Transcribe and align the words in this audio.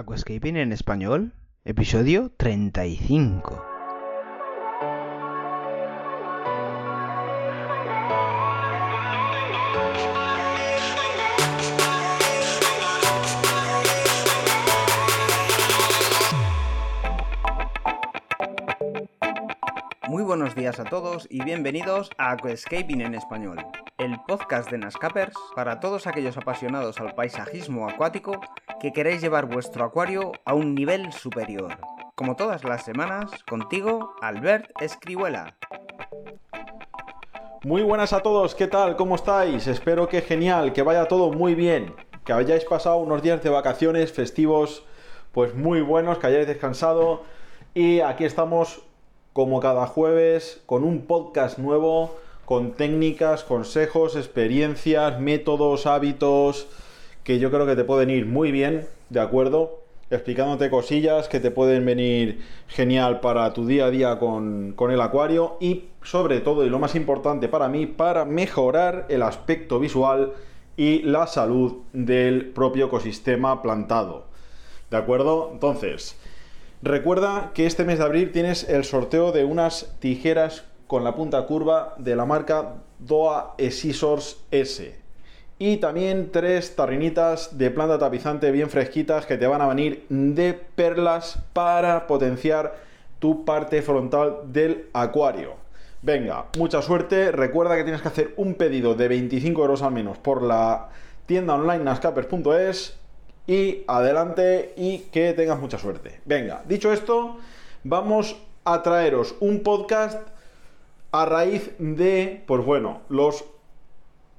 Aquascaping 0.00 0.56
en 0.56 0.70
español, 0.70 1.32
episodio 1.64 2.30
35. 2.36 3.64
Muy 20.06 20.22
buenos 20.22 20.54
días 20.54 20.78
a 20.78 20.84
todos 20.84 21.26
y 21.28 21.42
bienvenidos 21.42 22.10
a 22.18 22.30
Aquascaping 22.30 23.00
en 23.00 23.16
español, 23.16 23.58
el 23.98 24.16
podcast 24.28 24.70
de 24.70 24.78
Nascapers 24.78 25.34
para 25.56 25.80
todos 25.80 26.06
aquellos 26.06 26.36
apasionados 26.36 27.00
al 27.00 27.16
paisajismo 27.16 27.88
acuático 27.88 28.40
que 28.80 28.92
queréis 28.92 29.20
llevar 29.20 29.46
vuestro 29.46 29.84
acuario 29.84 30.32
a 30.44 30.54
un 30.54 30.74
nivel 30.74 31.12
superior. 31.12 31.78
Como 32.14 32.36
todas 32.36 32.64
las 32.64 32.84
semanas, 32.84 33.30
contigo, 33.48 34.14
Albert 34.20 34.70
Escribuela. 34.80 35.56
Muy 37.64 37.82
buenas 37.82 38.12
a 38.12 38.20
todos, 38.20 38.54
¿qué 38.54 38.68
tal? 38.68 38.96
¿Cómo 38.96 39.16
estáis? 39.16 39.66
Espero 39.66 40.08
que 40.08 40.22
genial, 40.22 40.72
que 40.72 40.82
vaya 40.82 41.08
todo 41.08 41.32
muy 41.32 41.56
bien, 41.56 41.94
que 42.24 42.32
hayáis 42.32 42.64
pasado 42.64 42.98
unos 42.98 43.22
días 43.22 43.42
de 43.42 43.50
vacaciones 43.50 44.12
festivos 44.12 44.84
pues 45.32 45.54
muy 45.54 45.80
buenos, 45.80 46.18
que 46.18 46.28
hayáis 46.28 46.46
descansado 46.46 47.22
y 47.74 48.00
aquí 48.00 48.24
estamos 48.24 48.82
como 49.32 49.60
cada 49.60 49.86
jueves 49.86 50.62
con 50.66 50.84
un 50.84 51.02
podcast 51.02 51.58
nuevo, 51.58 52.16
con 52.44 52.72
técnicas, 52.72 53.42
consejos, 53.42 54.14
experiencias, 54.14 55.20
métodos, 55.20 55.86
hábitos, 55.86 56.68
que 57.24 57.38
yo 57.38 57.50
creo 57.50 57.66
que 57.66 57.76
te 57.76 57.84
pueden 57.84 58.10
ir 58.10 58.26
muy 58.26 58.52
bien, 58.52 58.86
¿de 59.10 59.20
acuerdo? 59.20 59.82
Explicándote 60.10 60.70
cosillas 60.70 61.28
que 61.28 61.40
te 61.40 61.50
pueden 61.50 61.84
venir 61.84 62.40
genial 62.68 63.20
para 63.20 63.52
tu 63.52 63.66
día 63.66 63.86
a 63.86 63.90
día 63.90 64.18
con, 64.18 64.72
con 64.74 64.90
el 64.90 65.00
acuario 65.00 65.58
y 65.60 65.84
sobre 66.02 66.40
todo, 66.40 66.64
y 66.64 66.70
lo 66.70 66.78
más 66.78 66.94
importante 66.94 67.48
para 67.48 67.68
mí, 67.68 67.86
para 67.86 68.24
mejorar 68.24 69.06
el 69.10 69.22
aspecto 69.22 69.78
visual 69.78 70.32
y 70.78 71.02
la 71.02 71.26
salud 71.26 71.78
del 71.92 72.46
propio 72.46 72.86
ecosistema 72.86 73.60
plantado. 73.62 74.24
¿De 74.90 74.96
acuerdo? 74.96 75.50
Entonces, 75.52 76.16
recuerda 76.80 77.50
que 77.52 77.66
este 77.66 77.84
mes 77.84 77.98
de 77.98 78.04
abril 78.04 78.32
tienes 78.32 78.66
el 78.68 78.84
sorteo 78.84 79.32
de 79.32 79.44
unas 79.44 79.94
tijeras 79.98 80.64
con 80.86 81.04
la 81.04 81.14
punta 81.14 81.44
curva 81.44 81.94
de 81.98 82.16
la 82.16 82.24
marca 82.24 82.76
Doa 82.98 83.54
Esisors 83.58 84.42
S 84.50 85.07
y 85.58 85.78
también 85.78 86.30
tres 86.30 86.76
tarrinitas 86.76 87.58
de 87.58 87.70
planta 87.70 87.98
tapizante 87.98 88.50
bien 88.52 88.70
fresquitas 88.70 89.26
que 89.26 89.36
te 89.36 89.46
van 89.46 89.60
a 89.60 89.66
venir 89.66 90.06
de 90.08 90.54
perlas 90.54 91.38
para 91.52 92.06
potenciar 92.06 92.76
tu 93.18 93.44
parte 93.44 93.82
frontal 93.82 94.38
del 94.52 94.86
acuario. 94.92 95.54
Venga, 96.00 96.46
mucha 96.56 96.80
suerte. 96.80 97.32
Recuerda 97.32 97.76
que 97.76 97.82
tienes 97.82 98.02
que 98.02 98.08
hacer 98.08 98.34
un 98.36 98.54
pedido 98.54 98.94
de 98.94 99.08
25 99.08 99.60
euros 99.60 99.82
al 99.82 99.92
menos 99.92 100.16
por 100.18 100.42
la 100.42 100.90
tienda 101.26 101.54
online 101.54 101.82
nascapers.es 101.82 102.96
y 103.48 103.82
adelante 103.88 104.74
y 104.76 104.98
que 105.10 105.32
tengas 105.32 105.58
mucha 105.58 105.78
suerte. 105.78 106.20
Venga, 106.24 106.62
dicho 106.68 106.92
esto, 106.92 107.38
vamos 107.82 108.36
a 108.64 108.82
traeros 108.82 109.34
un 109.40 109.64
podcast 109.64 110.28
a 111.10 111.24
raíz 111.24 111.72
de, 111.78 112.44
pues 112.46 112.64
bueno, 112.64 113.00
los 113.08 113.44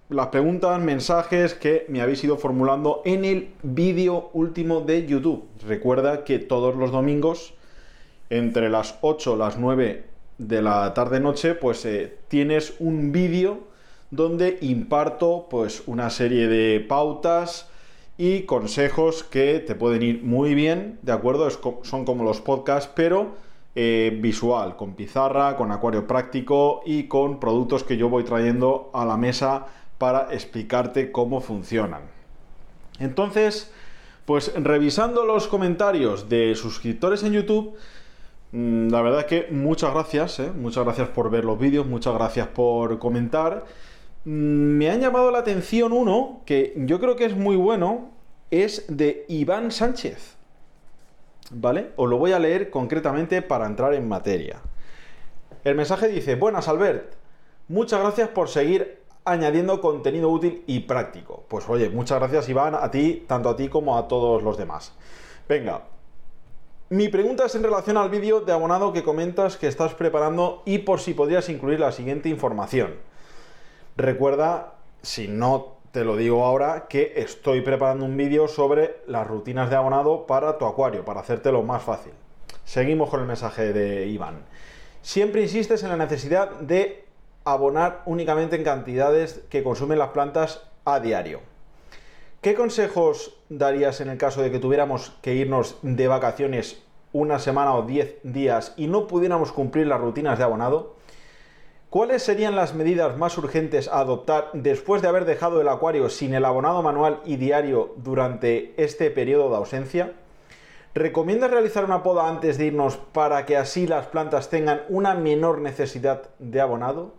las 0.09 0.27
preguntas, 0.27 0.81
mensajes 0.81 1.53
que 1.53 1.85
me 1.87 2.01
habéis 2.01 2.23
ido 2.23 2.37
formulando 2.37 3.03
en 3.05 3.25
el 3.25 3.53
vídeo 3.61 4.31
último 4.33 4.81
de 4.81 5.05
YouTube. 5.05 5.47
Recuerda 5.67 6.23
que 6.23 6.39
todos 6.39 6.75
los 6.75 6.91
domingos, 6.91 7.53
entre 8.31 8.69
las 8.69 8.97
8 9.01 9.35
y 9.35 9.37
las 9.37 9.57
9 9.59 10.05
de 10.39 10.61
la 10.63 10.93
tarde-noche, 10.95 11.53
pues 11.53 11.85
eh, 11.85 12.17
tienes 12.27 12.73
un 12.79 13.11
vídeo 13.11 13.59
donde 14.09 14.57
imparto 14.61 15.45
pues 15.47 15.83
una 15.85 16.09
serie 16.09 16.47
de 16.47 16.79
pautas 16.79 17.69
y 18.17 18.41
consejos 18.41 19.23
que 19.23 19.59
te 19.59 19.75
pueden 19.75 20.01
ir 20.01 20.23
muy 20.23 20.55
bien, 20.55 20.97
¿de 21.03 21.11
acuerdo? 21.11 21.47
son 21.83 22.05
como 22.05 22.23
los 22.23 22.41
podcasts, 22.41 22.91
pero 22.95 23.35
eh, 23.75 24.17
visual, 24.19 24.75
con 24.75 24.95
pizarra, 24.95 25.55
con 25.55 25.71
acuario 25.71 26.07
práctico 26.07 26.81
y 26.85 27.03
con 27.03 27.39
productos 27.39 27.83
que 27.83 27.97
yo 27.97 28.09
voy 28.09 28.23
trayendo 28.23 28.89
a 28.93 29.05
la 29.05 29.15
mesa 29.15 29.67
para 29.99 30.33
explicarte 30.33 31.11
cómo 31.11 31.41
funcionan. 31.41 32.01
Entonces, 32.99 33.71
pues 34.25 34.51
revisando 34.55 35.25
los 35.25 35.47
comentarios 35.47 36.29
de 36.29 36.55
suscriptores 36.55 37.21
en 37.23 37.33
YouTube, 37.33 37.75
mm, 38.51 38.89
la 38.89 39.01
verdad 39.01 39.19
es 39.19 39.25
que 39.25 39.47
muchas 39.51 39.93
gracias, 39.93 40.39
¿eh? 40.39 40.51
muchas 40.55 40.85
gracias 40.85 41.09
por 41.09 41.29
ver 41.29 41.45
los 41.45 41.59
vídeos, 41.59 41.85
muchas 41.85 42.13
gracias 42.13 42.47
por 42.47 42.97
comentar. 42.97 43.65
Mm, 44.25 44.29
me 44.77 44.89
han 44.89 45.01
llamado 45.01 45.31
la 45.31 45.39
atención 45.39 45.91
uno 45.91 46.41
que 46.45 46.73
yo 46.77 46.99
creo 46.99 47.15
que 47.15 47.25
es 47.25 47.35
muy 47.35 47.55
bueno, 47.55 48.09
es 48.51 48.85
de 48.87 49.25
Iván 49.27 49.71
Sánchez. 49.71 50.37
¿Vale? 51.51 51.91
Os 51.95 52.09
lo 52.09 52.17
voy 52.17 52.31
a 52.31 52.39
leer 52.39 52.69
concretamente 52.69 53.41
para 53.41 53.65
entrar 53.65 53.93
en 53.93 54.07
materia. 54.07 54.61
El 55.63 55.75
mensaje 55.75 56.07
dice, 56.07 56.35
buenas 56.35 56.67
Albert, 56.67 57.15
muchas 57.67 57.99
gracias 57.99 58.29
por 58.29 58.47
seguir 58.47 58.98
añadiendo 59.31 59.81
contenido 59.81 60.29
útil 60.29 60.63
y 60.67 60.81
práctico. 60.81 61.43
Pues 61.47 61.67
oye, 61.69 61.89
muchas 61.89 62.19
gracias 62.19 62.49
Iván, 62.49 62.75
a 62.75 62.89
ti, 62.91 63.25
tanto 63.27 63.49
a 63.49 63.55
ti 63.55 63.69
como 63.69 63.97
a 63.97 64.07
todos 64.07 64.43
los 64.43 64.57
demás. 64.57 64.93
Venga, 65.47 65.83
mi 66.89 67.07
pregunta 67.07 67.45
es 67.45 67.53
en 67.55 67.63
relación 67.63 67.97
al 67.97 68.09
vídeo 68.09 68.41
de 68.41 68.51
abonado 68.51 68.93
que 68.93 69.03
comentas 69.03 69.57
que 69.57 69.67
estás 69.67 69.93
preparando 69.93 70.63
y 70.65 70.79
por 70.79 70.99
si 70.99 71.13
podrías 71.13 71.47
incluir 71.49 71.79
la 71.79 71.91
siguiente 71.91 72.29
información. 72.29 72.95
Recuerda, 73.95 74.73
si 75.01 75.27
no 75.27 75.77
te 75.91 76.03
lo 76.03 76.15
digo 76.15 76.45
ahora, 76.45 76.87
que 76.87 77.13
estoy 77.17 77.61
preparando 77.61 78.05
un 78.05 78.17
vídeo 78.17 78.47
sobre 78.47 79.01
las 79.07 79.27
rutinas 79.27 79.69
de 79.69 79.75
abonado 79.75 80.25
para 80.25 80.57
tu 80.57 80.65
acuario, 80.65 81.05
para 81.05 81.19
hacértelo 81.19 81.63
más 81.63 81.83
fácil. 81.83 82.13
Seguimos 82.65 83.09
con 83.09 83.19
el 83.19 83.27
mensaje 83.27 83.73
de 83.73 84.07
Iván. 84.07 84.45
Siempre 85.01 85.41
insistes 85.41 85.83
en 85.83 85.89
la 85.89 85.97
necesidad 85.97 86.59
de 86.59 87.05
abonar 87.51 88.03
únicamente 88.05 88.55
en 88.55 88.63
cantidades 88.63 89.43
que 89.49 89.63
consumen 89.63 89.99
las 89.99 90.09
plantas 90.09 90.63
a 90.85 90.99
diario. 90.99 91.41
¿Qué 92.41 92.55
consejos 92.55 93.37
darías 93.49 93.99
en 94.01 94.09
el 94.09 94.17
caso 94.17 94.41
de 94.41 94.51
que 94.51 94.59
tuviéramos 94.59 95.17
que 95.21 95.35
irnos 95.35 95.77
de 95.81 96.07
vacaciones 96.07 96.81
una 97.11 97.39
semana 97.39 97.75
o 97.75 97.83
diez 97.83 98.15
días 98.23 98.73
y 98.77 98.87
no 98.87 99.07
pudiéramos 99.07 99.51
cumplir 99.51 99.87
las 99.87 99.99
rutinas 99.99 100.37
de 100.37 100.45
abonado? 100.45 100.95
¿Cuáles 101.89 102.21
serían 102.21 102.55
las 102.55 102.75
medidas 102.75 103.17
más 103.17 103.37
urgentes 103.37 103.87
a 103.87 103.99
adoptar 103.99 104.51
después 104.53 105.01
de 105.01 105.07
haber 105.07 105.25
dejado 105.25 105.59
el 105.59 105.67
acuario 105.67 106.07
sin 106.09 106.35
el 106.35 106.45
abonado 106.45 106.83
manual 106.83 107.19
y 107.25 107.37
diario 107.37 107.95
durante 107.97 108.73
este 108.77 109.09
periodo 109.09 109.49
de 109.49 109.57
ausencia? 109.57 110.13
¿Recomiendas 110.93 111.51
realizar 111.51 111.83
una 111.85 112.03
poda 112.03 112.29
antes 112.29 112.57
de 112.57 112.67
irnos 112.67 112.97
para 112.97 113.45
que 113.45 113.57
así 113.57 113.87
las 113.87 114.05
plantas 114.05 114.49
tengan 114.49 114.83
una 114.87 115.15
menor 115.15 115.61
necesidad 115.61 116.29
de 116.39 116.61
abonado? 116.61 117.18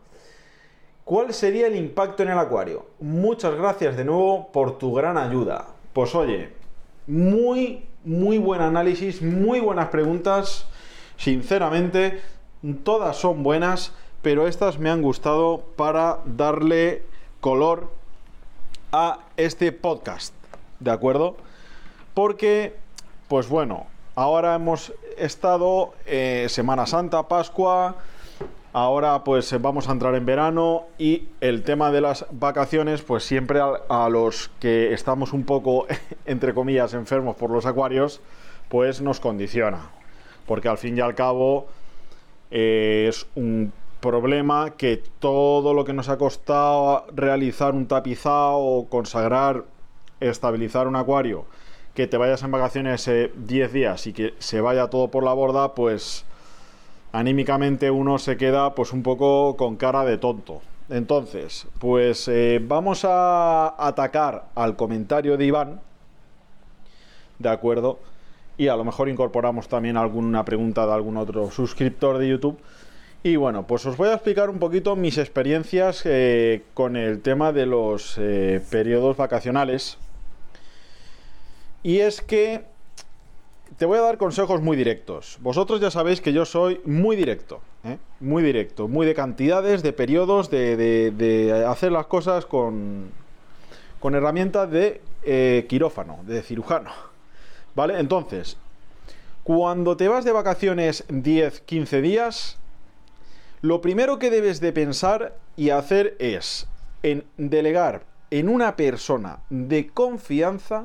¿Cuál 1.11 1.35
sería 1.35 1.67
el 1.67 1.75
impacto 1.75 2.23
en 2.23 2.29
el 2.29 2.39
acuario? 2.39 2.87
Muchas 3.01 3.57
gracias 3.57 3.97
de 3.97 4.05
nuevo 4.05 4.47
por 4.53 4.79
tu 4.79 4.95
gran 4.95 5.19
ayuda. 5.19 5.67
Pues 5.93 6.15
oye, 6.15 6.53
muy, 7.09 7.85
muy 8.05 8.39
buen 8.39 8.61
análisis, 8.61 9.21
muy 9.21 9.59
buenas 9.59 9.89
preguntas. 9.89 10.69
Sinceramente, 11.17 12.21
todas 12.85 13.17
son 13.17 13.43
buenas, 13.43 13.93
pero 14.23 14.47
estas 14.47 14.79
me 14.79 14.89
han 14.89 15.03
gustado 15.03 15.65
para 15.75 16.21
darle 16.27 17.03
color 17.41 17.91
a 18.93 19.19
este 19.37 19.73
podcast. 19.73 20.33
¿De 20.79 20.93
acuerdo? 20.93 21.35
Porque, 22.15 22.77
pues 23.27 23.49
bueno, 23.49 23.87
ahora 24.15 24.55
hemos 24.55 24.93
estado 25.19 25.93
eh, 26.07 26.47
Semana 26.49 26.87
Santa, 26.87 27.27
Pascua, 27.27 27.97
Ahora 28.73 29.25
pues 29.25 29.61
vamos 29.61 29.89
a 29.89 29.93
entrar 29.93 30.15
en 30.15 30.25
verano 30.25 30.85
y 30.97 31.25
el 31.41 31.65
tema 31.65 31.91
de 31.91 32.01
las 32.01 32.25
vacaciones 32.31 33.03
pues 33.03 33.25
siempre 33.25 33.59
a, 33.61 34.09
los 34.09 34.49
que 34.61 34.93
estamos 34.93 35.33
un 35.33 35.45
poco 35.45 35.87
entre 36.25 36.55
comillas 36.55 36.95
enfermos 36.95 37.35
por 37.35 37.51
los 37.51 37.67
acuarios 37.67 38.21
pues 38.69 39.01
nos 39.01 39.19
condiciona. 39.19 39.91
Porque 40.47 40.69
al 40.69 40.79
fin 40.79 40.97
y 40.97 41.01
al 41.01 41.17
cabo 41.17 41.67
eh, 42.53 43.07
es 43.09 43.27
un 43.35 43.73
problema 43.99 44.71
que 44.77 45.03
todo 45.19 45.75
lo 45.75 45.85
que 45.85 45.93
nos 45.93 46.09
ha 46.09 46.17
costado 46.17 47.07
realizar 47.13 47.75
un 47.75 47.87
tapizado 47.87 48.87
consagrar 48.89 49.65
estabilizar 50.21 50.87
un 50.87 50.95
acuario 50.95 51.45
que 51.95 52.07
te 52.07 52.17
vayas 52.17 52.43
en 52.45 52.53
vacaciones 52.53 53.05
10 53.05 53.11
eh, 53.45 53.69
días 53.73 54.07
y 54.07 54.13
que 54.13 54.35
se 54.39 54.61
vaya 54.61 54.89
todo 54.89 55.09
por 55.09 55.25
la 55.25 55.33
borda 55.33 55.75
pues 55.75 56.25
anímicamente 57.13 57.91
uno 57.91 58.19
se 58.19 58.37
queda 58.37 58.75
pues 58.75 58.93
un 58.93 59.03
poco 59.03 59.57
con 59.57 59.77
cara 59.77 60.05
de 60.05 60.19
tonto. 60.19 60.63
Entonces, 60.89 61.67
pues 61.79 62.27
eh, 62.29 62.61
vamos 62.63 63.05
a 63.05 63.75
atacar 63.79 64.47
al 64.55 64.77
comentario 64.77 65.37
de 65.37 65.47
Iván, 65.47 65.81
¿de 67.39 67.49
acuerdo? 67.49 67.99
y 68.61 68.69
a 68.69 68.77
lo 68.77 68.85
mejor 68.85 69.09
incorporamos 69.09 69.69
también 69.69 69.97
alguna 69.97 70.45
pregunta 70.45 70.85
de 70.85 70.93
algún 70.93 71.17
otro 71.17 71.51
suscriptor 71.51 72.19
de 72.19 72.29
YouTube. 72.29 72.59
Y 73.23 73.37
bueno, 73.37 73.67
pues 73.67 73.87
os 73.87 73.97
voy 73.97 74.11
a 74.11 74.13
explicar 74.13 74.51
un 74.51 74.59
poquito 74.59 74.97
mis 74.97 75.17
experiencias 75.17 76.03
eh, 76.05 76.65
con 76.75 76.95
el 76.95 77.23
tema 77.23 77.53
de 77.53 77.65
los 77.65 78.19
eh, 78.19 78.63
periodos 78.71 79.17
vacacionales. 79.17 79.97
Y 81.83 82.01
es 82.01 82.21
que 82.21 82.65
te 83.81 83.87
voy 83.87 83.97
a 83.97 84.03
dar 84.03 84.19
consejos 84.19 84.61
muy 84.61 84.77
directos. 84.77 85.39
Vosotros 85.41 85.81
ya 85.81 85.91
sabéis 85.91 86.21
que 86.21 86.35
yo 86.35 86.45
soy 86.45 86.83
muy 86.85 87.17
directo, 87.17 87.63
¿eh? 87.83 87.97
muy 88.21 88.43
directo, 88.43 88.89
muy 88.89 89.07
de 89.07 89.15
cantidades, 89.15 89.83
de 89.83 89.95
periodos, 89.95 90.51
de, 90.51 91.65
hacer 91.67 91.91
las 91.91 92.05
cosas 92.05 92.45
con, 92.45 93.11
con 93.99 94.15
herramientas 94.15 94.71
de 94.71 95.01
eh, 95.23 95.65
quirófano, 95.67 96.19
de 96.27 96.43
cirujano. 96.43 96.91
¿Vale? 97.75 97.99
Entonces, 97.99 98.59
cuando 99.45 99.97
te 99.97 100.09
vas 100.09 100.27
de 100.27 100.33
vacaciones 100.33 101.07
10, 101.09 101.61
15 101.61 102.03
días, 102.03 102.59
lo 103.63 103.81
primero 103.81 104.19
que 104.19 104.29
debes 104.29 104.61
de 104.61 104.75
pensar 104.75 105.39
y 105.57 105.71
hacer 105.71 106.17
es 106.19 106.67
en 107.03 107.25
delegar 107.39 108.03
en 108.31 108.51
una 108.51 108.77
persona 108.77 109.39
de 109.49 109.89
confianza 109.89 110.85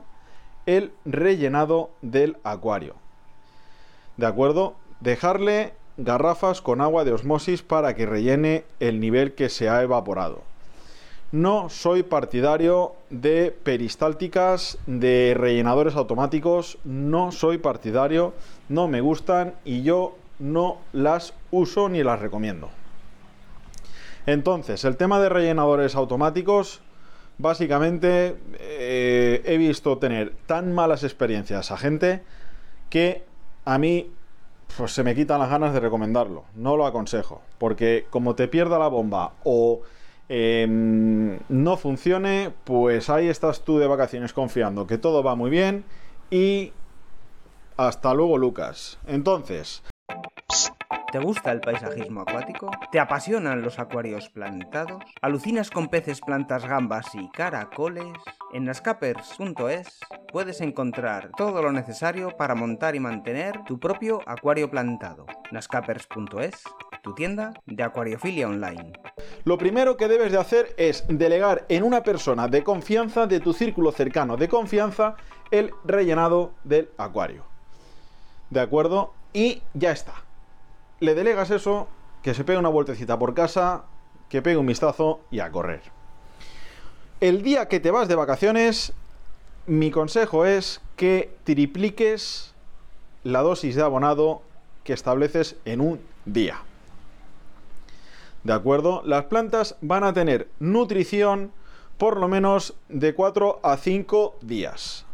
el 0.65 0.91
rellenado 1.05 1.91
del 2.01 2.37
acuario. 2.43 2.95
¿De 4.17 4.25
acuerdo? 4.25 4.75
Dejarle 4.99 5.73
garrafas 5.97 6.61
con 6.61 6.81
agua 6.81 7.03
de 7.03 7.13
osmosis 7.13 7.61
para 7.61 7.95
que 7.95 8.05
rellene 8.05 8.65
el 8.79 8.99
nivel 8.99 9.33
que 9.33 9.49
se 9.49 9.69
ha 9.69 9.81
evaporado. 9.81 10.41
No 11.31 11.69
soy 11.69 12.03
partidario 12.03 12.93
de 13.09 13.51
peristálticas, 13.51 14.77
de 14.85 15.35
rellenadores 15.37 15.95
automáticos, 15.95 16.77
no 16.83 17.31
soy 17.31 17.57
partidario, 17.57 18.33
no 18.69 18.87
me 18.87 19.01
gustan 19.01 19.55
y 19.65 19.81
yo 19.81 20.15
no 20.39 20.77
las 20.93 21.33
uso 21.51 21.89
ni 21.89 22.03
las 22.03 22.19
recomiendo. 22.19 22.69
Entonces, 24.25 24.85
el 24.85 24.97
tema 24.97 25.19
de 25.19 25.29
rellenadores 25.29 25.95
automáticos 25.95 26.81
básicamente 27.37 28.37
eh, 28.59 29.41
he 29.45 29.57
visto 29.57 29.97
tener 29.97 30.33
tan 30.45 30.73
malas 30.73 31.03
experiencias 31.03 31.71
a 31.71 31.77
gente 31.77 32.23
que 32.89 33.23
a 33.65 33.77
mí 33.77 34.11
pues, 34.77 34.91
se 34.93 35.03
me 35.03 35.15
quitan 35.15 35.39
las 35.39 35.49
ganas 35.49 35.73
de 35.73 35.79
recomendarlo. 35.79 36.45
No 36.55 36.77
lo 36.77 36.85
aconsejo. 36.85 37.41
Porque 37.57 38.07
como 38.09 38.35
te 38.35 38.47
pierda 38.47 38.79
la 38.79 38.87
bomba 38.87 39.33
o 39.43 39.81
em, 40.29 41.39
no 41.49 41.77
funcione, 41.77 42.51
pues 42.63 43.09
ahí 43.09 43.27
estás 43.27 43.61
tú 43.61 43.79
de 43.79 43.87
vacaciones 43.87 44.33
confiando 44.33 44.87
que 44.87 44.97
todo 44.97 45.23
va 45.23 45.35
muy 45.35 45.49
bien 45.49 45.83
y 46.29 46.73
hasta 47.77 48.13
luego 48.13 48.37
Lucas. 48.37 48.97
Entonces, 49.07 49.83
¿Te 51.15 51.21
gusta 51.21 51.53
el 51.53 51.61
paisajismo 51.61 52.23
acuático? 52.27 52.69
¿Te 52.91 52.99
apasionan 52.99 53.61
los 53.61 53.79
acuarios 53.79 54.27
plantados? 54.27 55.01
¿Alucinas 55.21 55.69
con 55.69 55.87
peces, 55.87 56.19
plantas, 56.19 56.67
gambas 56.67 57.05
y 57.15 57.29
caracoles? 57.29 58.17
En 58.51 58.65
nascapers.es 58.65 59.99
puedes 60.33 60.59
encontrar 60.59 61.31
todo 61.37 61.61
lo 61.61 61.71
necesario 61.71 62.35
para 62.35 62.53
montar 62.53 62.97
y 62.97 62.99
mantener 62.99 63.63
tu 63.63 63.79
propio 63.79 64.19
acuario 64.25 64.69
plantado. 64.69 65.25
nascapers.es, 65.53 66.61
tu 67.01 67.15
tienda 67.15 67.53
de 67.65 67.83
acuariofilia 67.83 68.49
online. 68.49 68.91
Lo 69.45 69.57
primero 69.57 69.95
que 69.95 70.09
debes 70.09 70.33
de 70.33 70.37
hacer 70.37 70.75
es 70.75 71.05
delegar 71.07 71.65
en 71.69 71.83
una 71.83 72.03
persona 72.03 72.49
de 72.49 72.65
confianza 72.65 73.25
de 73.25 73.39
tu 73.39 73.53
círculo 73.53 73.93
cercano 73.93 74.35
de 74.35 74.49
confianza 74.49 75.15
el 75.49 75.71
rellenado 75.85 76.51
del 76.65 76.89
acuario. 76.97 77.45
¿De 78.49 78.59
acuerdo? 78.59 79.13
Y 79.31 79.61
ya 79.73 79.91
está 79.91 80.24
le 80.99 81.15
delegas 81.15 81.51
eso, 81.51 81.87
que 82.23 82.33
se 82.33 82.43
pegue 82.43 82.59
una 82.59 82.69
vueltecita 82.69 83.19
por 83.19 83.33
casa, 83.33 83.83
que 84.29 84.41
pegue 84.41 84.57
un 84.57 84.65
vistazo 84.65 85.21
y 85.31 85.39
a 85.39 85.51
correr. 85.51 85.81
El 87.21 87.43
día 87.43 87.67
que 87.67 87.79
te 87.79 87.91
vas 87.91 88.07
de 88.07 88.15
vacaciones, 88.15 88.93
mi 89.67 89.91
consejo 89.91 90.45
es 90.45 90.81
que 90.95 91.35
tripliques 91.43 92.53
la 93.23 93.41
dosis 93.41 93.75
de 93.75 93.81
abonado 93.81 94.41
que 94.83 94.93
estableces 94.93 95.55
en 95.65 95.81
un 95.81 96.01
día. 96.25 96.59
¿De 98.43 98.53
acuerdo? 98.53 99.01
Las 99.05 99.25
plantas 99.25 99.75
van 99.81 100.03
a 100.03 100.13
tener 100.13 100.47
nutrición 100.59 101.51
por 101.97 102.17
lo 102.17 102.27
menos 102.27 102.75
de 102.89 103.15
4 103.15 103.59
a 103.63 103.77
5 103.77 104.35
días. 104.41 105.04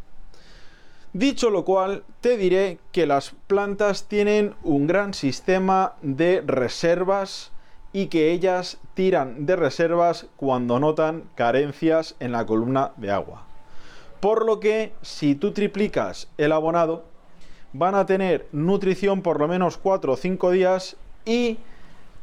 Dicho 1.14 1.50
lo 1.50 1.66
cual, 1.66 2.04
te 2.22 2.38
diré 2.38 2.80
que 2.94 3.06
las 3.06 3.32
plantas 3.48 4.06
tienen 4.08 4.56
un 4.64 4.88
gran 4.88 5.14
sistema 5.14 5.94
de 6.02 6.42
reservas 6.46 7.52
y 7.92 8.08
que 8.08 8.32
ellas 8.32 8.78
tiran 8.94 9.46
de 9.46 9.58
reservas 9.58 10.28
cuando 10.38 10.80
notan 10.80 11.24
carencias 11.36 12.16
en 12.22 12.32
la 12.32 12.46
columna 12.46 12.94
de 12.96 13.12
agua. 13.12 13.44
Por 14.22 14.46
lo 14.46 14.62
que 14.62 14.94
si 15.02 15.36
tú 15.36 15.52
triplicas 15.52 16.30
el 16.38 16.54
abonado, 16.54 17.04
van 17.74 17.96
a 17.96 18.06
tener 18.06 18.48
nutrición 18.54 19.22
por 19.22 19.38
lo 19.38 19.50
menos 19.50 19.78
4 19.78 20.14
o 20.14 20.16
5 20.16 20.52
días 20.52 20.96
y 21.26 21.58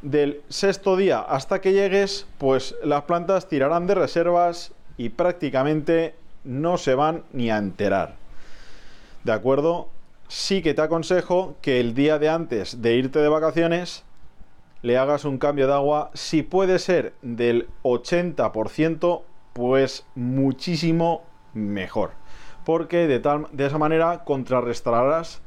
del 0.01 0.41
sexto 0.49 0.95
día 0.95 1.19
hasta 1.19 1.61
que 1.61 1.73
llegues, 1.73 2.25
pues 2.39 2.75
las 2.83 3.03
plantas 3.03 3.47
tirarán 3.47 3.85
de 3.85 3.93
reservas 3.93 4.71
y 4.97 5.09
prácticamente 5.09 6.15
no 6.43 6.77
se 6.77 6.95
van 6.95 7.23
ni 7.33 7.51
a 7.51 7.57
enterar. 7.57 8.18
¿De 9.23 9.31
acuerdo? 9.31 9.89
Sí 10.27 10.61
que 10.61 10.73
te 10.73 10.81
aconsejo 10.81 11.55
que 11.61 11.79
el 11.79 11.93
día 11.93 12.19
de 12.19 12.29
antes 12.29 12.81
de 12.81 12.95
irte 12.95 13.19
de 13.19 13.29
vacaciones 13.29 14.03
le 14.81 14.97
hagas 14.97 15.25
un 15.25 15.37
cambio 15.37 15.67
de 15.67 15.73
agua, 15.73 16.11
si 16.13 16.43
puede 16.43 16.79
ser 16.79 17.13
del 17.21 17.67
80%, 17.83 19.23
pues 19.53 20.05
muchísimo 20.15 21.23
mejor. 21.53 22.11
Porque 22.65 23.07
de, 23.07 23.19
tal, 23.19 23.47
de 23.51 23.65
esa 23.65 23.77
manera 23.77 24.23
contrarrestarás 24.23 25.41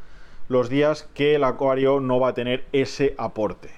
los 0.48 0.68
días 0.68 1.08
que 1.14 1.36
el 1.36 1.44
acuario 1.44 2.00
no 2.00 2.20
va 2.20 2.28
a 2.28 2.34
tener 2.34 2.66
ese 2.72 3.14
aporte. 3.16 3.70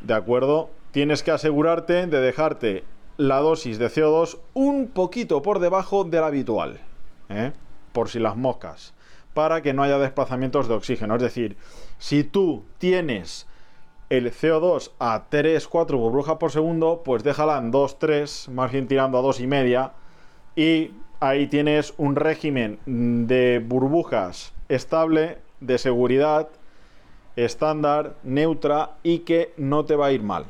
¿De 0.00 0.14
acuerdo? 0.14 0.70
Tienes 0.92 1.22
que 1.22 1.30
asegurarte 1.30 2.06
de 2.06 2.20
dejarte 2.20 2.84
la 3.16 3.38
dosis 3.38 3.78
de 3.78 3.88
CO2 3.88 4.38
un 4.54 4.88
poquito 4.88 5.42
por 5.42 5.58
debajo 5.58 6.04
de 6.04 6.20
la 6.20 6.28
habitual. 6.28 6.80
¿eh? 7.28 7.52
Por 7.92 8.08
si 8.08 8.18
las 8.18 8.36
moscas, 8.36 8.94
para 9.34 9.62
que 9.62 9.72
no 9.72 9.82
haya 9.82 9.98
desplazamientos 9.98 10.68
de 10.68 10.74
oxígeno. 10.74 11.16
Es 11.16 11.22
decir, 11.22 11.56
si 11.98 12.24
tú 12.24 12.64
tienes 12.78 13.46
el 14.08 14.32
CO2 14.32 14.90
a 14.98 15.26
3, 15.28 15.68
4 15.68 15.98
burbujas 15.98 16.36
por 16.36 16.50
segundo, 16.50 17.02
pues 17.04 17.22
déjala 17.22 17.58
en 17.58 17.70
2, 17.70 17.98
3, 17.98 18.48
más 18.50 18.72
bien 18.72 18.88
tirando 18.88 19.18
a 19.18 19.22
2 19.22 19.40
y 19.40 19.46
media, 19.46 19.92
y 20.56 20.90
ahí 21.20 21.46
tienes 21.46 21.94
un 21.96 22.16
régimen 22.16 22.78
de 22.86 23.62
burbujas 23.64 24.52
estable, 24.68 25.38
de 25.60 25.78
seguridad, 25.78 26.48
estándar, 27.36 28.16
neutra 28.24 28.96
y 29.02 29.20
que 29.20 29.52
no 29.56 29.84
te 29.84 29.96
va 29.96 30.06
a 30.06 30.12
ir 30.12 30.22
mal. 30.22 30.46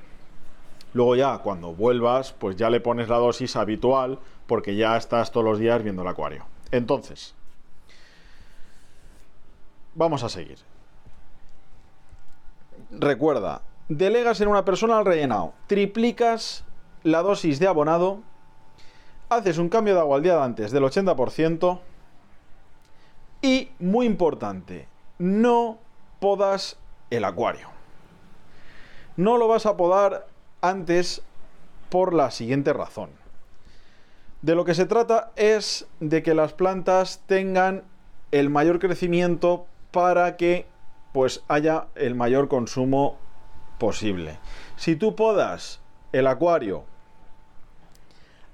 Luego 0.92 1.16
ya 1.16 1.38
cuando 1.38 1.74
vuelvas, 1.74 2.32
pues 2.32 2.56
ya 2.56 2.70
le 2.70 2.80
pones 2.80 3.08
la 3.08 3.18
dosis 3.18 3.56
habitual 3.56 4.18
porque 4.46 4.74
ya 4.74 4.96
estás 4.96 5.30
todos 5.30 5.44
los 5.44 5.58
días 5.58 5.82
viendo 5.82 6.02
el 6.02 6.08
acuario. 6.08 6.44
Entonces, 6.70 7.34
vamos 9.94 10.22
a 10.22 10.28
seguir. 10.28 10.58
Recuerda, 12.90 13.62
delegas 13.88 14.40
en 14.40 14.48
una 14.48 14.64
persona 14.64 14.98
al 14.98 15.04
rellenado, 15.04 15.54
triplicas 15.66 16.64
la 17.02 17.22
dosis 17.22 17.58
de 17.58 17.66
abonado, 17.66 18.20
haces 19.28 19.58
un 19.58 19.68
cambio 19.68 19.94
de 19.94 20.00
agua 20.00 20.16
al 20.16 20.22
día 20.22 20.36
de 20.36 20.42
antes 20.42 20.70
del 20.70 20.82
80% 20.82 21.80
y, 23.42 23.70
muy 23.78 24.06
importante, 24.06 24.86
no 25.18 25.78
podas 26.18 26.76
el 27.10 27.24
acuario. 27.24 27.68
No 29.16 29.38
lo 29.38 29.48
vas 29.48 29.66
a 29.66 29.76
podar 29.76 30.26
antes 30.60 31.22
por 31.88 32.12
la 32.14 32.30
siguiente 32.30 32.72
razón. 32.72 33.10
De 34.42 34.54
lo 34.54 34.64
que 34.64 34.74
se 34.74 34.86
trata 34.86 35.32
es 35.36 35.86
de 36.00 36.22
que 36.22 36.34
las 36.34 36.54
plantas 36.54 37.22
tengan 37.26 37.84
el 38.30 38.48
mayor 38.48 38.78
crecimiento 38.78 39.66
para 39.90 40.36
que 40.36 40.66
pues 41.12 41.42
haya 41.48 41.88
el 41.94 42.14
mayor 42.14 42.48
consumo 42.48 43.18
posible. 43.78 44.38
Si 44.76 44.96
tú 44.96 45.14
podas 45.14 45.80
el 46.12 46.26
acuario 46.26 46.84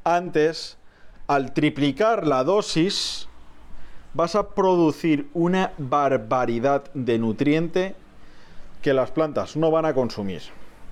antes, 0.03 0.79
al 1.27 1.53
triplicar 1.53 2.27
la 2.27 2.43
dosis, 2.45 3.29
vas 4.15 4.35
a 4.35 4.51
producir 4.51 5.29
una 5.35 5.73
barbaridad 5.79 6.85
de 6.95 7.19
nutriente 7.19 7.95
que 8.83 8.95
las 8.95 9.11
plantas 9.11 9.57
no 9.57 9.71
van 9.71 9.85
a 9.85 9.95
consumir. 9.95 10.43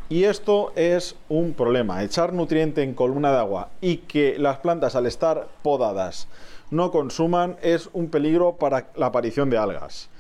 Y 0.09 0.25
esto 0.25 0.73
es 0.77 1.17
un 1.29 1.55
problema. 1.55 2.03
Echar 2.03 2.33
nutriente 2.33 2.83
en 2.83 2.95
columna 2.95 3.33
de 3.33 3.39
agua 3.39 3.71
y 3.81 3.99
que 3.99 4.39
las 4.39 4.59
plantas 4.59 4.97
al 4.97 5.07
estar 5.07 5.49
podadas 5.63 6.29
no 6.71 6.91
consuman, 6.91 7.57
es 7.63 7.89
un 7.93 8.09
peligro 8.09 8.57
para 8.57 8.89
la 8.97 9.07
aparición 9.07 9.49
de 9.49 9.59
algas. 9.59 10.11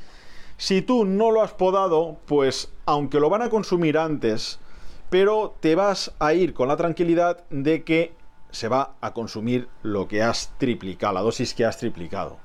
Si 0.56 0.82
tú 0.82 1.04
no 1.04 1.30
lo 1.30 1.42
has 1.42 1.52
podado, 1.52 2.16
pues 2.26 2.70
aunque 2.86 3.20
lo 3.20 3.28
van 3.28 3.42
a 3.42 3.50
consumir 3.50 3.98
antes, 3.98 4.58
pero 5.10 5.54
te 5.60 5.74
vas 5.74 6.12
a 6.18 6.32
ir 6.32 6.54
con 6.54 6.68
la 6.68 6.76
tranquilidad 6.76 7.44
de 7.50 7.82
que 7.82 8.12
se 8.50 8.68
va 8.68 8.94
a 9.00 9.12
consumir 9.12 9.68
lo 9.82 10.06
que 10.06 10.22
has 10.22 10.52
triplicado, 10.58 11.14
la 11.14 11.22
dosis 11.22 11.54
que 11.54 11.64
has 11.64 11.78
triplicado. 11.78 12.36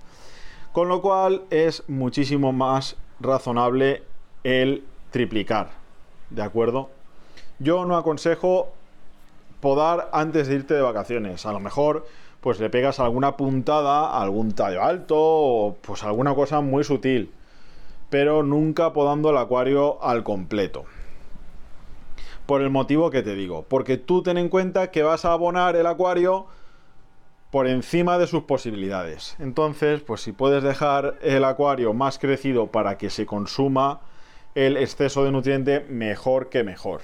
Con 0.73 0.87
lo 0.87 1.01
cual 1.01 1.43
es 1.51 1.83
muchísimo 1.87 2.51
más 2.51 2.97
razonable 3.19 4.03
el 4.43 4.83
triplicar. 5.11 5.69
¿De 6.29 6.41
acuerdo? 6.41 6.89
Yo 7.59 7.85
no 7.85 7.97
aconsejo 7.97 8.69
podar 9.59 10.09
antes 10.13 10.47
de 10.47 10.55
irte 10.55 10.73
de 10.73 10.81
vacaciones. 10.81 11.45
A 11.45 11.51
lo 11.51 11.59
mejor 11.59 12.05
pues 12.39 12.59
le 12.59 12.69
pegas 12.69 13.01
alguna 13.01 13.35
puntada, 13.35 14.17
algún 14.21 14.53
tallo 14.53 14.81
alto 14.81 15.17
o 15.17 15.75
pues 15.81 16.03
alguna 16.03 16.33
cosa 16.33 16.61
muy 16.61 16.85
sutil. 16.85 17.33
Pero 18.09 18.43
nunca 18.43 18.93
podando 18.93 19.29
el 19.29 19.37
acuario 19.37 20.01
al 20.01 20.23
completo. 20.23 20.85
Por 22.45 22.61
el 22.61 22.69
motivo 22.69 23.09
que 23.11 23.21
te 23.21 23.35
digo. 23.35 23.65
Porque 23.67 23.97
tú 23.97 24.23
ten 24.23 24.37
en 24.37 24.49
cuenta 24.49 24.89
que 24.89 25.03
vas 25.03 25.25
a 25.25 25.33
abonar 25.33 25.75
el 25.75 25.85
acuario 25.85 26.47
por 27.51 27.67
encima 27.67 28.17
de 28.17 28.27
sus 28.27 28.43
posibilidades. 28.43 29.35
Entonces, 29.37 30.01
pues 30.01 30.21
si 30.21 30.31
puedes 30.31 30.63
dejar 30.63 31.19
el 31.21 31.43
acuario 31.43 31.93
más 31.93 32.19
crecido 32.19 32.67
para 32.67 32.97
que 32.97 33.09
se 33.09 33.25
consuma 33.25 33.99
el 34.55 34.77
exceso 34.77 35.25
de 35.25 35.31
nutriente, 35.31 35.81
mejor 35.89 36.49
que 36.49 36.63
mejor. 36.63 37.01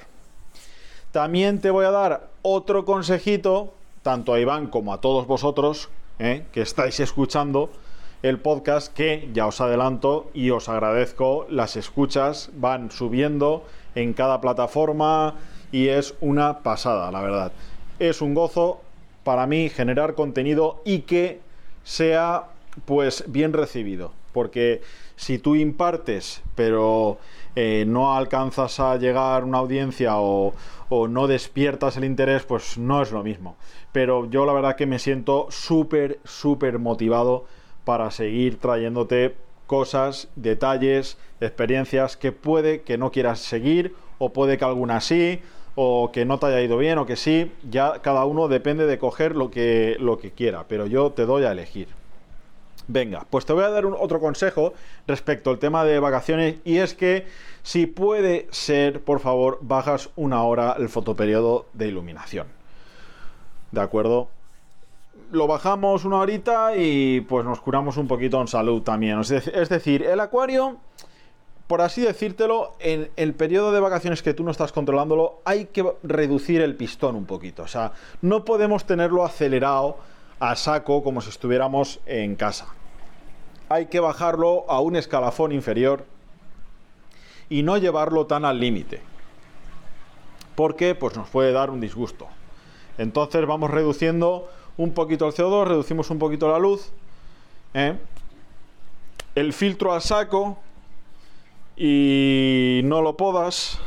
También 1.15 1.61
te 1.61 1.71
voy 1.71 1.85
a 1.85 1.91
dar 1.91 2.27
otro 2.41 2.83
consejito, 2.83 3.73
tanto 4.01 4.33
a 4.33 4.39
Iván 4.41 4.67
como 4.67 4.91
a 4.91 4.99
todos 4.99 5.27
vosotros 5.27 5.87
¿eh? 6.19 6.45
que 6.51 6.61
estáis 6.61 6.99
escuchando 6.99 7.69
el 8.21 8.37
podcast, 8.37 8.91
que 8.91 9.29
ya 9.33 9.47
os 9.47 9.61
adelanto 9.61 10.29
y 10.33 10.49
os 10.49 10.67
agradezco, 10.67 11.47
las 11.49 11.77
escuchas 11.77 12.49
van 12.57 12.91
subiendo 12.91 13.63
en 13.95 14.11
cada 14.11 14.41
plataforma 14.41 15.35
y 15.71 15.87
es 15.87 16.15
una 16.19 16.59
pasada, 16.59 17.09
la 17.11 17.21
verdad. 17.21 17.53
Es 17.97 18.21
un 18.21 18.33
gozo 18.33 18.81
para 19.23 19.47
mí 19.47 19.69
generar 19.69 20.15
contenido 20.15 20.81
y 20.83 21.03
que 21.03 21.39
sea 21.85 22.49
pues 22.85 23.23
bien 23.27 23.53
recibido, 23.53 24.11
porque 24.33 24.81
si 25.15 25.37
tú 25.37 25.55
impartes 25.55 26.41
pero 26.55 27.17
eh, 27.55 27.85
no 27.87 28.15
alcanzas 28.15 28.79
a 28.79 28.97
llegar 28.97 29.43
a 29.43 29.45
una 29.45 29.59
audiencia 29.59 30.17
o, 30.17 30.53
o, 30.89 31.07
no 31.07 31.27
despiertas 31.27 31.95
el 31.95 32.03
interés, 32.03 32.43
pues 32.43 32.77
no 32.77 33.01
es 33.01 33.11
lo 33.11 33.23
mismo. 33.23 33.55
Pero 33.93 34.29
yo 34.29 34.45
la 34.45 34.53
verdad 34.53 34.75
que 34.75 34.85
me 34.85 34.99
siento 34.99 35.47
súper, 35.49 36.19
súper 36.25 36.79
motivado 36.79 37.45
para 37.85 38.11
seguir 38.11 38.59
trayéndote 38.59 39.35
cosas, 39.67 40.27
detalles, 40.35 41.17
experiencias 41.39 42.17
que 42.17 42.31
puede 42.31 42.81
que 42.81 42.97
no 42.97 43.11
quieras 43.11 43.39
seguir 43.39 43.95
o 44.17 44.33
puede 44.33 44.57
que 44.57 44.65
alguna 44.65 45.01
sí 45.01 45.41
o 45.75 46.11
que 46.11 46.25
no 46.25 46.39
te 46.39 46.47
haya 46.47 46.61
ido 46.61 46.77
bien 46.77 46.97
o 46.97 47.05
que 47.05 47.15
sí, 47.15 47.51
ya 47.69 48.01
cada 48.01 48.25
uno 48.25 48.47
depende 48.47 48.85
de 48.85 48.97
coger 48.97 49.35
lo 49.35 49.51
que, 49.51 49.97
lo 49.99 50.17
que 50.17 50.31
quiera, 50.31 50.65
pero 50.67 50.85
yo 50.87 51.11
te 51.11 51.25
doy 51.25 51.43
a 51.43 51.51
elegir. 51.51 51.87
Venga, 52.87 53.25
pues 53.29 53.45
te 53.45 53.53
voy 53.53 53.63
a 53.63 53.69
dar 53.69 53.85
un, 53.85 53.95
otro 53.97 54.19
consejo 54.19 54.73
respecto 55.07 55.49
al 55.49 55.57
tema 55.57 55.83
de 55.83 55.99
vacaciones 55.99 56.57
y 56.63 56.77
es 56.77 56.93
que 56.93 57.25
si 57.63 57.87
puede 57.87 58.47
ser, 58.51 59.01
por 59.01 59.19
favor, 59.19 59.57
bajas 59.61 60.09
una 60.15 60.43
hora 60.43 60.75
el 60.77 60.87
fotoperiodo 60.87 61.65
de 61.73 61.87
iluminación. 61.87 62.47
¿De 63.71 63.81
acuerdo? 63.81 64.29
Lo 65.31 65.47
bajamos 65.47 66.05
una 66.05 66.17
horita 66.17 66.75
y 66.77 67.21
pues 67.21 67.43
nos 67.43 67.59
curamos 67.59 67.97
un 67.97 68.07
poquito 68.07 68.39
en 68.39 68.47
salud 68.47 68.83
también. 68.83 69.19
Es 69.21 69.69
decir, 69.69 70.03
el 70.03 70.19
acuario, 70.19 70.77
por 71.65 71.81
así 71.81 72.01
decírtelo, 72.01 72.75
en 72.79 73.09
el 73.15 73.33
periodo 73.33 73.71
de 73.71 73.79
vacaciones 73.79 74.21
que 74.21 74.35
tú 74.35 74.43
no 74.43 74.51
estás 74.51 74.71
controlándolo, 74.71 75.39
hay 75.43 75.65
que 75.65 75.83
reducir 76.03 76.61
el 76.61 76.75
pistón 76.75 77.15
un 77.15 77.25
poquito. 77.25 77.63
O 77.63 77.67
sea, 77.67 77.93
no 78.21 78.45
podemos 78.45 78.85
tenerlo 78.85 79.25
acelerado 79.25 79.97
a 80.39 80.55
saco 80.55 81.03
como 81.03 81.21
si 81.21 81.29
estuviéramos 81.29 81.99
en 82.05 82.35
casa. 82.35 82.67
Hay 83.69 83.87
que 83.87 83.99
bajarlo 83.99 84.65
a 84.69 84.79
un 84.79 84.95
escalafón 84.95 85.51
inferior 85.51 86.05
y 87.49 87.63
no 87.63 87.77
llevarlo 87.77 88.25
tan 88.25 88.45
al 88.45 88.59
límite. 88.59 89.01
Porque 90.55 90.95
pues 90.95 91.15
nos 91.15 91.29
puede 91.29 91.51
dar 91.51 91.69
un 91.69 91.81
disgusto. 91.81 92.27
Entonces 92.97 93.45
vamos 93.45 93.71
reduciendo 93.71 94.49
un 94.77 94.93
poquito 94.93 95.27
el 95.27 95.33
CO2, 95.33 95.65
reducimos 95.65 96.09
un 96.09 96.19
poquito 96.19 96.49
la 96.49 96.59
luz. 96.59 96.91
¿eh? 97.73 97.97
El 99.35 99.53
filtro 99.53 99.93
al 99.93 100.01
saco 100.01 100.57
y 101.75 102.81
no 102.85 103.01
lo 103.01 103.17
podas, 103.17 103.79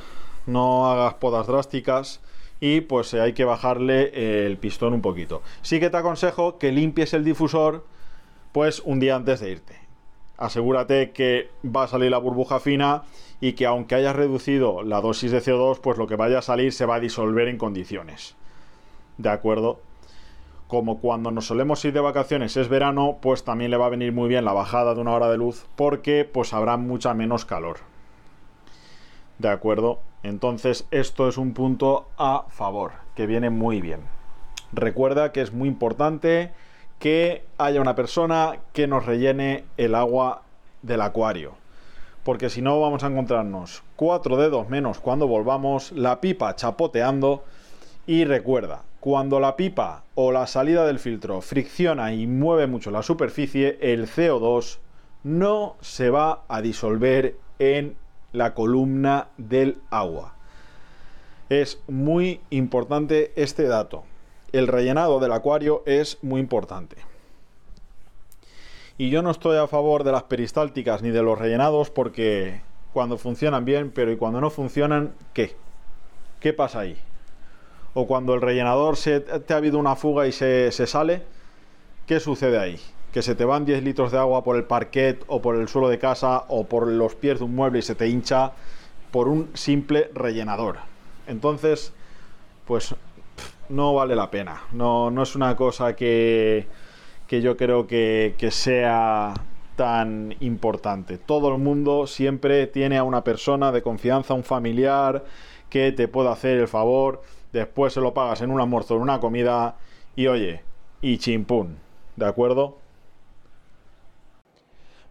no 0.47 0.91
hagas 0.91 1.15
podas 1.15 1.47
drásticas 1.47 2.21
y 2.61 2.81
pues 2.83 3.15
hay 3.15 3.33
que 3.33 3.45
bajarle 3.45 4.47
el 4.47 4.57
pistón 4.57 4.95
un 4.95 5.03
poquito. 5.03 5.43
Sí 5.63 5.81
que 5.81 5.91
te 5.91 5.97
aconsejo 5.97 6.59
que 6.59 6.73
limpies 6.73 7.15
el 7.15 7.25
difusor 7.25 7.85
pues 8.53 8.81
un 8.85 9.01
día 9.01 9.17
antes 9.17 9.41
de 9.41 9.51
irte. 9.51 9.77
Asegúrate 10.37 11.11
que 11.11 11.51
va 11.65 11.85
a 11.85 11.89
salir 11.89 12.11
la 12.11 12.19
burbuja 12.19 12.61
fina 12.61 13.03
y 13.41 13.53
que 13.53 13.67
aunque 13.67 13.95
hayas 13.95 14.17
reducido 14.17 14.83
la 14.83 15.01
dosis 15.01 15.31
de 15.31 15.43
CO2, 15.43 15.81
pues 15.81 15.99
lo 15.99 16.07
que 16.07 16.17
vaya 16.17 16.39
a 16.39 16.43
salir 16.43 16.73
se 16.73 16.87
va 16.87 16.97
a 16.97 17.01
disolver 17.01 17.49
en 17.49 17.59
condiciones. 17.59 18.37
¿De 19.17 19.31
acuerdo? 19.31 19.81
Como 20.69 21.01
cuando 21.01 21.31
nos 21.31 21.47
solemos 21.47 21.85
ir 21.85 21.93
de 21.93 22.01
vacaciones 22.01 22.57
es 22.57 22.69
verano, 22.69 23.19
pues 23.21 23.43
también 23.43 23.71
le 23.71 23.77
va 23.77 23.87
a 23.87 23.91
venir 23.91 24.13
muy 24.13 24.29
bien 24.29 24.45
la 24.45 24.53
bajada 24.53 24.95
de 24.95 25.01
una 25.01 25.15
hora 25.15 25.31
de 25.31 25.39
luz 25.39 25.67
porque 25.77 26.25
pues 26.25 26.53
habrá 26.53 26.77
mucha 26.77 27.15
menos 27.15 27.45
calor. 27.45 27.88
¿De 29.39 29.49
acuerdo? 29.49 30.01
Entonces 30.25 30.87
esto 30.91 31.29
es 31.29 31.39
un 31.39 31.55
punto 31.55 32.09
a 32.19 32.47
favor, 32.49 32.93
que 33.15 33.27
viene 33.27 33.51
muy 33.51 33.81
bien. 33.81 34.01
Recuerda 34.73 35.33
que 35.33 35.41
es 35.41 35.53
muy 35.53 35.69
importante 35.69 36.51
que 36.99 37.45
haya 37.57 37.81
una 37.81 37.95
persona 37.95 38.59
que 38.73 38.89
nos 38.89 39.07
rellene 39.07 39.65
el 39.77 39.95
agua 39.95 40.43
del 40.83 41.03
acuario. 41.03 41.53
Porque 42.25 42.51
si 42.51 42.61
no 42.61 42.81
vamos 42.81 43.05
a 43.05 43.07
encontrarnos 43.07 43.85
cuatro 43.95 44.37
dedos 44.37 44.69
menos 44.69 44.99
cuando 44.99 45.29
volvamos, 45.29 45.93
la 45.93 46.21
pipa 46.21 46.57
chapoteando. 46.57 47.45
Y 48.07 48.25
recuerda, 48.25 48.83
cuando 49.01 49.39
la 49.39 49.55
pipa 49.55 50.03
o 50.17 50.33
la 50.33 50.47
salida 50.47 50.85
del 50.85 50.99
filtro 50.99 51.41
fricciona 51.41 52.13
y 52.13 52.27
mueve 52.27 52.67
mucho 52.67 52.91
la 52.91 53.03
superficie, 53.03 53.79
el 53.81 54.09
CO2 54.09 54.79
no 55.23 55.77
se 55.81 56.11
va 56.11 56.43
a 56.49 56.61
disolver 56.61 57.37
en 57.59 57.97
la 58.39 58.55
columna 58.55 59.29
del 59.37 59.79
agua. 59.91 60.35
Es 61.51 61.81
muy 61.89 62.41
importante 62.51 63.33
este 63.37 63.65
dato. 63.65 64.05
El 64.53 64.69
rellenado 64.69 65.21
del 65.21 65.33
acuario 65.33 65.83
es 65.85 66.19
muy 66.23 66.41
importante. 66.41 66.97
Y 68.97 69.11
yo 69.11 69.23
no 69.23 69.31
estoy 69.31 69.59
a 69.59 69.67
favor 69.67 70.05
de 70.05 70.13
las 70.13 70.25
peristálticas 70.25 71.03
ni 71.03 71.11
de 71.11 71.23
los 71.23 71.39
rellenados 71.39 71.91
porque 71.91 72.63
cuando 72.93 73.19
funcionan 73.19 73.65
bien, 73.65 73.91
pero 73.91 74.11
y 74.11 74.17
cuando 74.17 74.41
no 74.41 74.51
funcionan, 74.51 75.15
¿qué? 75.35 75.55
¿Qué 76.41 76.53
pasa 76.53 76.81
ahí? 76.81 76.97
O 77.95 78.07
cuando 78.07 78.35
el 78.35 78.41
rellenador 78.41 78.97
se, 78.97 79.21
te 79.21 79.55
ha 79.55 79.57
habido 79.57 79.79
una 79.79 79.97
fuga 79.97 80.27
y 80.27 80.33
se, 80.33 80.73
se 80.73 80.87
sale, 80.87 81.23
¿qué 82.07 82.21
sucede 82.21 82.59
ahí? 82.59 82.81
Que 83.13 83.23
se 83.23 83.35
te 83.35 83.45
van 83.45 83.65
10 83.65 83.83
litros 83.83 84.13
de 84.13 84.19
agua 84.19 84.45
por 84.45 84.57
el 84.57 84.65
parquet 84.65 85.25
o 85.27 85.41
por 85.41 85.57
el 85.57 85.69
suelo 85.69 85.89
de 85.89 85.99
casa 85.99 86.45
o 86.49 86.65
por 86.65 86.87
los 86.87 87.15
pies 87.15 87.39
de 87.39 87.45
un 87.45 87.55
mueble 87.55 87.79
y 87.79 87.83
se 87.83 87.95
te 87.95 88.09
hincha 88.09 88.53
por 89.11 89.29
un 89.29 89.51
simple 89.55 90.11
rellenador. 90.15 90.77
Entonces, 91.27 91.93
pues 92.67 92.95
no 93.69 93.95
vale 93.95 94.15
la 94.15 94.31
pena. 94.31 94.63
No, 94.73 95.11
no 95.11 95.23
es 95.23 95.35
una 95.35 95.57
cosa 95.57 95.97
que, 95.97 96.67
que 97.27 97.41
yo 97.41 97.57
creo 97.57 97.87
que, 97.87 98.35
que 98.39 98.51
sea 98.51 99.35
tan 99.77 100.35
importante. 100.41 101.19
Todo 101.19 101.53
el 101.53 101.59
mundo 101.59 102.07
siempre 102.07 102.67
tiene 102.67 102.99
a 102.99 103.05
una 103.05 103.23
persona 103.23 103.73
de 103.73 103.83
confianza, 103.83 104.35
un 104.35 104.45
familiar 104.45 105.25
que 105.71 105.93
te 105.93 106.09
pueda 106.09 106.33
hacer 106.33 106.59
el 106.59 106.69
favor, 106.69 107.23
después 107.53 107.93
se 107.93 108.01
lo 108.01 108.13
pagas 108.13 108.41
en 108.43 108.51
un 108.51 108.61
almuerzo, 108.61 108.97
en 108.97 109.03
una 109.03 109.21
comida 109.21 109.77
y 110.17 110.27
oye, 110.27 110.63
y 111.01 111.19
chimpún, 111.19 111.77
¿de 112.17 112.27
acuerdo? 112.27 112.79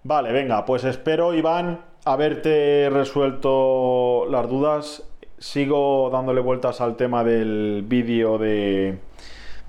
Vale, 0.04 0.32
venga, 0.32 0.63
pues 0.66 0.84
espero, 0.84 1.34
Iván, 1.34 1.82
haberte 2.06 2.89
resuelto 2.89 4.25
las 4.30 4.48
dudas. 4.48 5.04
Sigo 5.38 6.10
dándole 6.12 6.39
vueltas 6.39 6.82
al 6.82 6.96
tema 6.96 7.24
del 7.24 7.84
vídeo 7.86 8.38
de, 8.38 9.00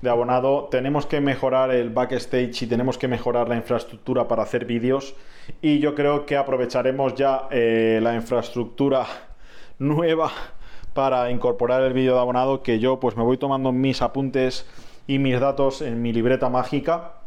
abonado. 0.07 0.69
Tenemos 0.71 1.05
que 1.05 1.19
mejorar 1.19 1.71
el 1.71 1.89
backstage 1.89 2.63
y 2.63 2.67
tenemos 2.67 2.97
que 2.97 3.07
mejorar 3.07 3.49
la 3.49 3.57
infraestructura 3.57 4.27
para 4.27 4.43
hacer 4.43 4.65
vídeos. 4.65 5.15
Y 5.61 5.79
yo 5.79 5.95
creo 5.95 6.25
que 6.25 6.37
aprovecharemos 6.37 7.15
ya 7.15 7.47
eh, 7.51 7.99
la 8.01 8.15
infraestructura 8.15 9.05
nueva 9.79 10.31
para 10.93 11.29
incorporar 11.31 11.83
el 11.83 11.93
vídeo 11.93 12.13
de 12.13 12.19
abonado. 12.21 12.63
Que 12.63 12.79
yo 12.79 12.99
pues 12.99 13.17
me 13.17 13.23
voy 13.23 13.37
tomando 13.37 13.71
mis 13.71 14.01
apuntes 14.01 14.65
y 15.07 15.19
mis 15.19 15.39
datos 15.39 15.81
en 15.81 16.01
mi 16.01 16.13
libreta 16.13 16.49
mágica 16.49 17.18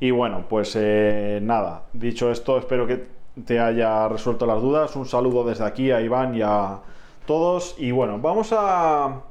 Y 0.00 0.12
bueno, 0.12 0.46
pues 0.48 0.76
eh, 0.76 1.40
nada, 1.42 1.86
dicho 1.92 2.30
esto, 2.30 2.56
espero 2.58 2.86
que 2.86 3.04
te 3.44 3.58
haya 3.58 4.08
resuelto 4.08 4.46
las 4.46 4.62
dudas. 4.62 4.94
Un 4.94 5.06
saludo 5.06 5.44
desde 5.44 5.64
aquí 5.64 5.90
a 5.90 6.00
Iván 6.00 6.36
y 6.36 6.42
a 6.42 6.78
todos. 7.26 7.74
Y 7.78 7.90
bueno, 7.90 8.18
vamos 8.20 8.50
a 8.52 9.22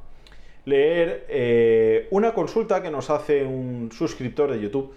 leer 0.66 1.24
eh, 1.30 2.06
una 2.10 2.34
consulta 2.34 2.82
que 2.82 2.90
nos 2.90 3.08
hace 3.08 3.44
un 3.44 3.90
suscriptor 3.92 4.50
de 4.52 4.60
YouTube. 4.60 4.92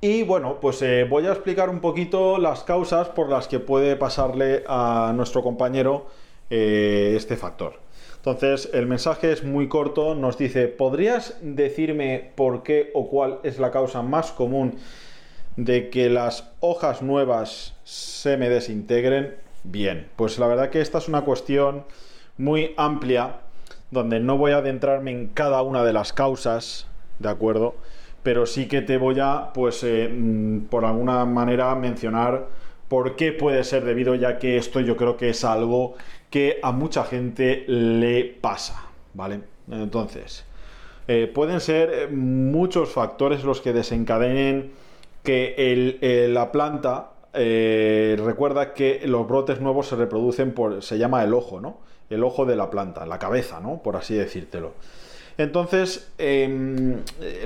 Y 0.00 0.24
bueno, 0.24 0.58
pues 0.60 0.82
eh, 0.82 1.06
voy 1.08 1.26
a 1.26 1.32
explicar 1.32 1.70
un 1.70 1.80
poquito 1.80 2.38
las 2.38 2.64
causas 2.64 3.08
por 3.08 3.28
las 3.28 3.46
que 3.46 3.60
puede 3.60 3.94
pasarle 3.94 4.64
a 4.66 5.12
nuestro 5.14 5.42
compañero 5.42 6.06
este 6.50 7.36
factor. 7.36 7.87
Entonces, 8.18 8.68
el 8.74 8.86
mensaje 8.86 9.32
es 9.32 9.44
muy 9.44 9.68
corto, 9.68 10.14
nos 10.14 10.36
dice, 10.36 10.66
¿podrías 10.66 11.36
decirme 11.40 12.32
por 12.34 12.62
qué 12.64 12.90
o 12.92 13.08
cuál 13.08 13.38
es 13.44 13.58
la 13.58 13.70
causa 13.70 14.02
más 14.02 14.32
común 14.32 14.76
de 15.56 15.88
que 15.88 16.10
las 16.10 16.50
hojas 16.60 17.00
nuevas 17.00 17.74
se 17.84 18.36
me 18.36 18.48
desintegren? 18.48 19.36
Bien, 19.62 20.08
pues 20.16 20.38
la 20.38 20.48
verdad 20.48 20.70
que 20.70 20.80
esta 20.80 20.98
es 20.98 21.08
una 21.08 21.22
cuestión 21.22 21.84
muy 22.36 22.74
amplia, 22.76 23.36
donde 23.90 24.18
no 24.18 24.36
voy 24.36 24.52
a 24.52 24.58
adentrarme 24.58 25.12
en 25.12 25.28
cada 25.28 25.62
una 25.62 25.84
de 25.84 25.92
las 25.92 26.12
causas, 26.12 26.86
¿de 27.20 27.28
acuerdo? 27.28 27.76
Pero 28.24 28.46
sí 28.46 28.66
que 28.66 28.82
te 28.82 28.98
voy 28.98 29.20
a, 29.20 29.52
pues, 29.54 29.82
eh, 29.84 30.08
mm, 30.08 30.66
por 30.66 30.84
alguna 30.84 31.24
manera 31.24 31.74
mencionar 31.76 32.48
por 32.88 33.16
qué 33.16 33.32
puede 33.32 33.64
ser 33.64 33.84
debido, 33.84 34.14
ya 34.14 34.38
que 34.38 34.56
esto 34.56 34.80
yo 34.80 34.96
creo 34.96 35.16
que 35.16 35.30
es 35.30 35.44
algo 35.44 35.94
que 36.30 36.58
a 36.62 36.72
mucha 36.72 37.04
gente 37.04 37.64
le 37.66 38.24
pasa, 38.24 38.84
¿vale? 39.14 39.40
Entonces, 39.70 40.44
eh, 41.06 41.30
pueden 41.32 41.60
ser 41.60 41.90
eh, 41.90 42.06
muchos 42.08 42.90
factores 42.90 43.44
los 43.44 43.60
que 43.60 43.72
desencadenen 43.72 44.72
que 45.22 45.54
eh, 45.56 46.28
la 46.28 46.52
planta 46.52 47.12
recuerda 47.32 48.74
que 48.74 49.02
los 49.06 49.28
brotes 49.28 49.60
nuevos 49.60 49.86
se 49.86 49.94
reproducen 49.94 50.52
por, 50.52 50.82
se 50.82 50.98
llama 50.98 51.22
el 51.22 51.34
ojo, 51.34 51.60
¿no? 51.60 51.78
El 52.10 52.24
ojo 52.24 52.46
de 52.46 52.56
la 52.56 52.68
planta, 52.68 53.06
la 53.06 53.18
cabeza, 53.18 53.60
¿no? 53.60 53.80
Por 53.80 53.94
así 53.94 54.14
decírtelo. 54.14 54.72
Entonces, 55.36 56.10
em, 56.18 56.96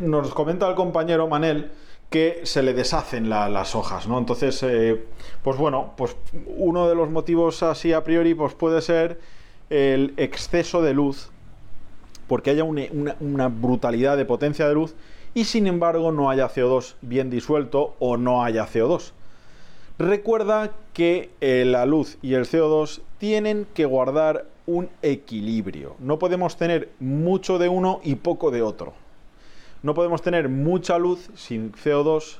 nos 0.00 0.32
comenta 0.32 0.66
el 0.68 0.76
compañero 0.76 1.28
Manel 1.28 1.70
que 2.12 2.42
se 2.44 2.62
le 2.62 2.74
deshacen 2.74 3.28
las 3.30 3.74
hojas, 3.74 4.06
¿no? 4.06 4.18
Entonces, 4.18 4.62
eh, 4.62 5.02
pues 5.42 5.56
bueno, 5.56 5.94
pues 5.96 6.14
uno 6.46 6.86
de 6.86 6.94
los 6.94 7.10
motivos 7.10 7.62
así 7.64 7.92
a 7.92 8.04
priori 8.04 8.34
pues 8.34 8.54
puede 8.54 8.82
ser 8.82 9.18
el 9.70 10.12
exceso 10.18 10.82
de 10.82 10.92
luz, 10.92 11.30
porque 12.28 12.50
haya 12.50 12.64
una, 12.64 13.48
brutalidad 13.48 14.18
de 14.18 14.26
potencia 14.26 14.68
de 14.68 14.74
luz 14.74 14.94
y 15.34 15.44
sin 15.44 15.66
embargo 15.66 16.12
no 16.12 16.28
haya 16.28 16.50
CO2 16.50 16.96
bien 17.00 17.30
disuelto 17.30 17.96
o 17.98 18.18
no 18.18 18.44
haya 18.44 18.66
CO2. 18.66 19.12
Recuerda 19.98 20.70
que 20.92 21.30
eh, 21.40 21.64
la 21.66 21.86
luz 21.86 22.18
y 22.20 22.34
el 22.34 22.44
CO2 22.44 23.00
tienen 23.16 23.66
que 23.72 23.86
guardar 23.86 24.46
un 24.66 24.90
equilibrio. 25.00 25.96
No 25.98 26.18
podemos 26.18 26.56
tener 26.56 26.90
mucho 27.00 27.58
de 27.58 27.70
uno 27.70 28.00
y 28.04 28.16
poco 28.16 28.50
de 28.50 28.60
otro. 28.60 29.01
No 29.82 29.94
podemos 29.94 30.22
tener 30.22 30.48
mucha 30.48 30.98
luz 30.98 31.30
sin 31.34 31.72
CO2 31.72 32.38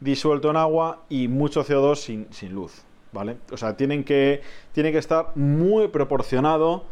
disuelto 0.00 0.50
en 0.50 0.56
agua 0.56 1.02
y 1.08 1.28
mucho 1.28 1.64
CO2 1.64 1.96
sin, 1.96 2.26
sin 2.32 2.54
luz. 2.54 2.82
¿Vale? 3.12 3.38
O 3.50 3.56
sea, 3.56 3.76
tienen 3.76 4.04
que, 4.04 4.42
tiene 4.72 4.92
que 4.92 4.98
estar 4.98 5.32
muy 5.36 5.88
proporcionado 5.88 6.84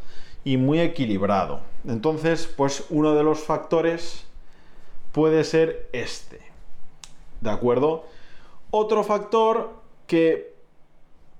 y 0.45 0.57
muy 0.57 0.81
equilibrado. 0.81 1.61
Entonces, 1.87 2.47
pues 2.47 2.87
uno 2.91 3.15
de 3.15 3.25
los 3.25 3.41
factores 3.43 4.27
puede 5.13 5.45
ser 5.45 5.89
este. 5.93 6.41
¿De 7.41 7.51
acuerdo? 7.51 8.05
Otro 8.71 9.05
factor 9.05 9.75
que 10.07 10.55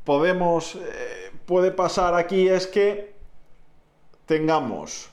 podemos, 0.05 0.77
eh, 0.77 1.31
puede 1.47 1.71
pasar 1.71 2.15
aquí 2.15 2.49
es 2.49 2.67
que 2.67 3.15
tengamos 4.27 5.11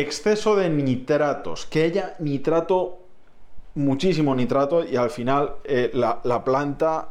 exceso 0.00 0.56
de 0.56 0.70
nitratos, 0.70 1.66
que 1.66 1.84
haya 1.84 2.14
nitrato, 2.18 2.98
muchísimo 3.74 4.34
nitrato 4.34 4.84
y 4.84 4.96
al 4.96 5.10
final 5.10 5.56
eh, 5.64 5.90
la, 5.94 6.20
la 6.24 6.44
planta 6.44 7.10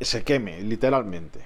se 0.00 0.24
queme, 0.24 0.60
literalmente. 0.60 1.40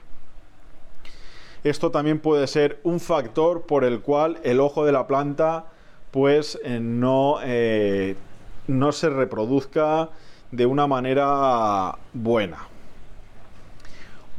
Esto 1.65 1.91
también 1.91 2.21
puede 2.21 2.47
ser 2.47 2.81
un 2.85 3.01
factor 3.01 3.63
por 3.63 3.85
el 3.85 4.01
cual 4.01 4.39
el 4.43 4.61
ojo 4.61 4.85
de 4.85 4.93
la 4.93 5.07
planta 5.07 5.67
pues 6.11 6.59
eh, 6.65 6.81
no, 6.81 7.39
eh, 7.43 8.17
no 8.67 8.93
se 8.93 9.11
reproduzca 9.11 10.11
de 10.51 10.67
una 10.67 10.87
manera 10.87 11.97
buena. 12.13 12.69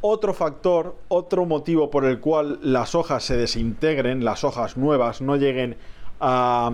Otro 0.01 0.33
factor, 0.33 0.95
otro 1.09 1.45
motivo 1.45 1.91
por 1.91 2.05
el 2.05 2.21
cual 2.21 2.59
las 2.61 2.95
hojas 2.95 3.23
se 3.23 3.35
desintegren, 3.35 4.23
las 4.23 4.45
hojas 4.45 4.77
nuevas 4.77 5.19
no 5.21 5.35
lleguen 5.35 5.75
a, 6.21 6.71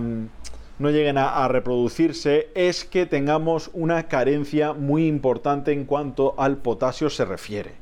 no 0.78 0.90
lleguen 0.90 1.18
a, 1.18 1.48
reproducirse, 1.48 2.50
es 2.54 2.84
que 2.84 3.04
tengamos 3.04 3.70
una 3.72 4.04
carencia 4.04 4.74
muy 4.74 5.08
importante 5.08 5.72
en 5.72 5.86
cuanto 5.86 6.34
al 6.38 6.58
potasio 6.58 7.10
se 7.10 7.24
refiere. 7.24 7.72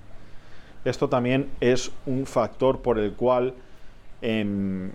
Esto 0.87 1.11
también 1.11 1.51
es 1.61 1.91
un 2.07 2.25
factor 2.25 2.81
por 2.81 2.99
el 2.99 3.13
cual 3.13 3.53
mm, 4.23 4.89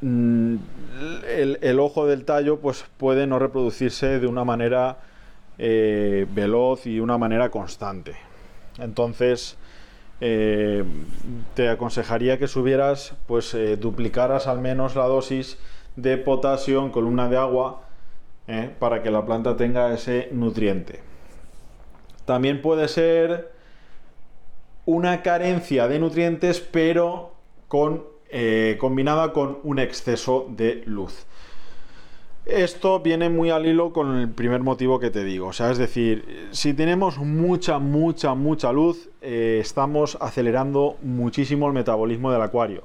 el, 0.00 1.78
ojo 1.78 2.06
del 2.06 2.24
tallo 2.24 2.58
pues, 2.58 2.84
puede 2.96 3.28
no 3.28 3.38
reproducirse 3.38 4.18
de 4.18 4.26
una 4.26 4.44
manera 4.44 4.98
eh, 5.58 6.26
veloz 6.34 6.86
y 6.86 6.96
de 6.96 7.02
una 7.02 7.18
manera 7.18 7.50
constante. 7.50 8.27
Entonces, 8.78 9.56
eh, 10.20 10.84
te 11.54 11.68
aconsejaría 11.68 12.38
que 12.38 12.48
subieras, 12.48 13.14
pues 13.26 13.54
eh, 13.54 13.76
duplicaras 13.76 14.48
al 14.48 14.60
menos 14.60 14.96
la 14.96 15.04
dosis 15.04 15.58
de 15.94 16.16
potasio 16.16 16.82
en 16.82 16.90
columna 16.90 17.28
de 17.28 17.36
agua 17.36 17.82
eh, 18.48 18.70
para 18.78 19.02
que 19.02 19.10
la 19.10 19.24
planta 19.24 19.56
tenga 19.56 19.92
ese 19.94 20.28
nutriente. 20.32 21.00
También 22.24 22.62
puede 22.62 22.88
ser 22.88 23.52
una 24.86 25.22
carencia 25.22 25.86
de 25.86 25.98
nutrientes, 25.98 26.60
pero 26.60 27.34
con, 27.68 28.04
combinada 28.78 29.32
con 29.32 29.58
un 29.62 29.78
exceso 29.78 30.46
de 30.50 30.82
luz. 30.84 31.26
Esto 32.48 33.00
viene 33.00 33.28
muy 33.28 33.50
al 33.50 33.66
hilo 33.66 33.92
con 33.92 34.16
el 34.16 34.30
primer 34.30 34.62
motivo 34.62 34.98
que 34.98 35.10
te 35.10 35.22
digo. 35.22 35.48
O 35.48 35.52
sea, 35.52 35.70
es 35.70 35.76
decir, 35.76 36.48
si 36.50 36.72
tenemos 36.72 37.18
mucha, 37.18 37.78
mucha, 37.78 38.32
mucha 38.32 38.72
luz, 38.72 39.10
eh, 39.20 39.58
estamos 39.60 40.16
acelerando 40.18 40.96
muchísimo 41.02 41.66
el 41.66 41.74
metabolismo 41.74 42.32
del 42.32 42.40
acuario. 42.40 42.84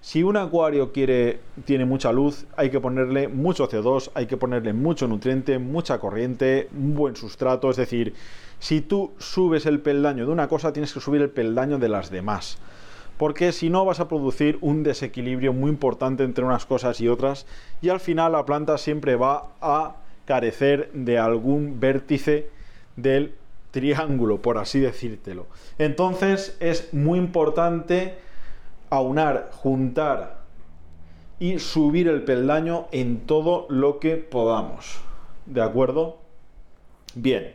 Si 0.00 0.24
un 0.24 0.36
acuario 0.36 0.90
quiere, 0.90 1.38
tiene 1.64 1.84
mucha 1.84 2.10
luz, 2.10 2.44
hay 2.56 2.70
que 2.70 2.80
ponerle 2.80 3.28
mucho 3.28 3.68
CO2, 3.68 4.10
hay 4.14 4.26
que 4.26 4.36
ponerle 4.36 4.72
mucho 4.72 5.06
nutriente, 5.06 5.60
mucha 5.60 5.98
corriente, 6.00 6.68
un 6.76 6.96
buen 6.96 7.14
sustrato. 7.14 7.70
Es 7.70 7.76
decir, 7.76 8.14
si 8.58 8.80
tú 8.80 9.12
subes 9.18 9.64
el 9.66 9.78
peldaño 9.78 10.26
de 10.26 10.32
una 10.32 10.48
cosa, 10.48 10.72
tienes 10.72 10.92
que 10.92 10.98
subir 10.98 11.22
el 11.22 11.30
peldaño 11.30 11.78
de 11.78 11.88
las 11.88 12.10
demás 12.10 12.58
porque 13.16 13.52
si 13.52 13.70
no 13.70 13.84
vas 13.84 14.00
a 14.00 14.08
producir 14.08 14.58
un 14.60 14.82
desequilibrio 14.82 15.52
muy 15.52 15.70
importante 15.70 16.24
entre 16.24 16.44
unas 16.44 16.66
cosas 16.66 17.00
y 17.00 17.08
otras 17.08 17.46
y 17.80 17.88
al 17.88 18.00
final 18.00 18.32
la 18.32 18.44
planta 18.44 18.78
siempre 18.78 19.16
va 19.16 19.48
a 19.60 19.96
carecer 20.24 20.90
de 20.92 21.18
algún 21.18 21.80
vértice 21.80 22.48
del 22.96 23.34
triángulo, 23.70 24.40
por 24.40 24.58
así 24.58 24.80
decírtelo. 24.80 25.46
Entonces 25.78 26.56
es 26.60 26.94
muy 26.94 27.18
importante 27.18 28.14
aunar, 28.90 29.50
juntar 29.52 30.44
y 31.38 31.58
subir 31.58 32.08
el 32.08 32.22
peldaño 32.22 32.86
en 32.92 33.26
todo 33.26 33.66
lo 33.68 33.98
que 33.98 34.16
podamos. 34.16 35.00
¿De 35.46 35.60
acuerdo? 35.60 36.18
Bien, 37.14 37.54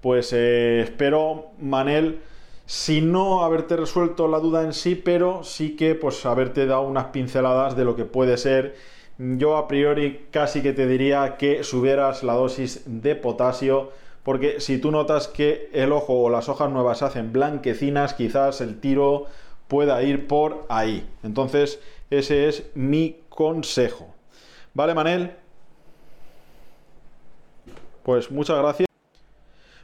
pues 0.00 0.32
eh, 0.32 0.80
espero, 0.80 1.48
Manel, 1.60 2.20
si 2.68 3.00
no 3.00 3.44
haberte 3.44 3.78
resuelto 3.78 4.28
la 4.28 4.40
duda 4.40 4.62
en 4.62 4.74
sí, 4.74 4.94
pero 4.94 5.42
sí 5.42 5.74
que 5.74 5.94
pues 5.94 6.26
haberte 6.26 6.66
dado 6.66 6.82
unas 6.82 7.06
pinceladas 7.06 7.74
de 7.76 7.86
lo 7.86 7.96
que 7.96 8.04
puede 8.04 8.36
ser. 8.36 8.76
Yo 9.16 9.56
a 9.56 9.66
priori 9.66 10.26
casi 10.30 10.60
que 10.60 10.74
te 10.74 10.86
diría 10.86 11.38
que 11.38 11.64
subieras 11.64 12.22
la 12.22 12.34
dosis 12.34 12.82
de 12.84 13.16
potasio, 13.16 13.90
porque 14.22 14.60
si 14.60 14.76
tú 14.76 14.90
notas 14.90 15.28
que 15.28 15.70
el 15.72 15.92
ojo 15.92 16.20
o 16.20 16.28
las 16.28 16.50
hojas 16.50 16.70
nuevas 16.70 16.98
se 16.98 17.06
hacen 17.06 17.32
blanquecinas, 17.32 18.12
quizás 18.12 18.60
el 18.60 18.78
tiro 18.80 19.24
pueda 19.66 20.02
ir 20.02 20.26
por 20.26 20.66
ahí. 20.68 21.08
Entonces, 21.22 21.80
ese 22.10 22.48
es 22.48 22.70
mi 22.74 23.16
consejo. 23.30 24.14
¿Vale, 24.74 24.92
Manel? 24.92 25.32
Pues 28.02 28.30
muchas 28.30 28.58
gracias. 28.58 28.87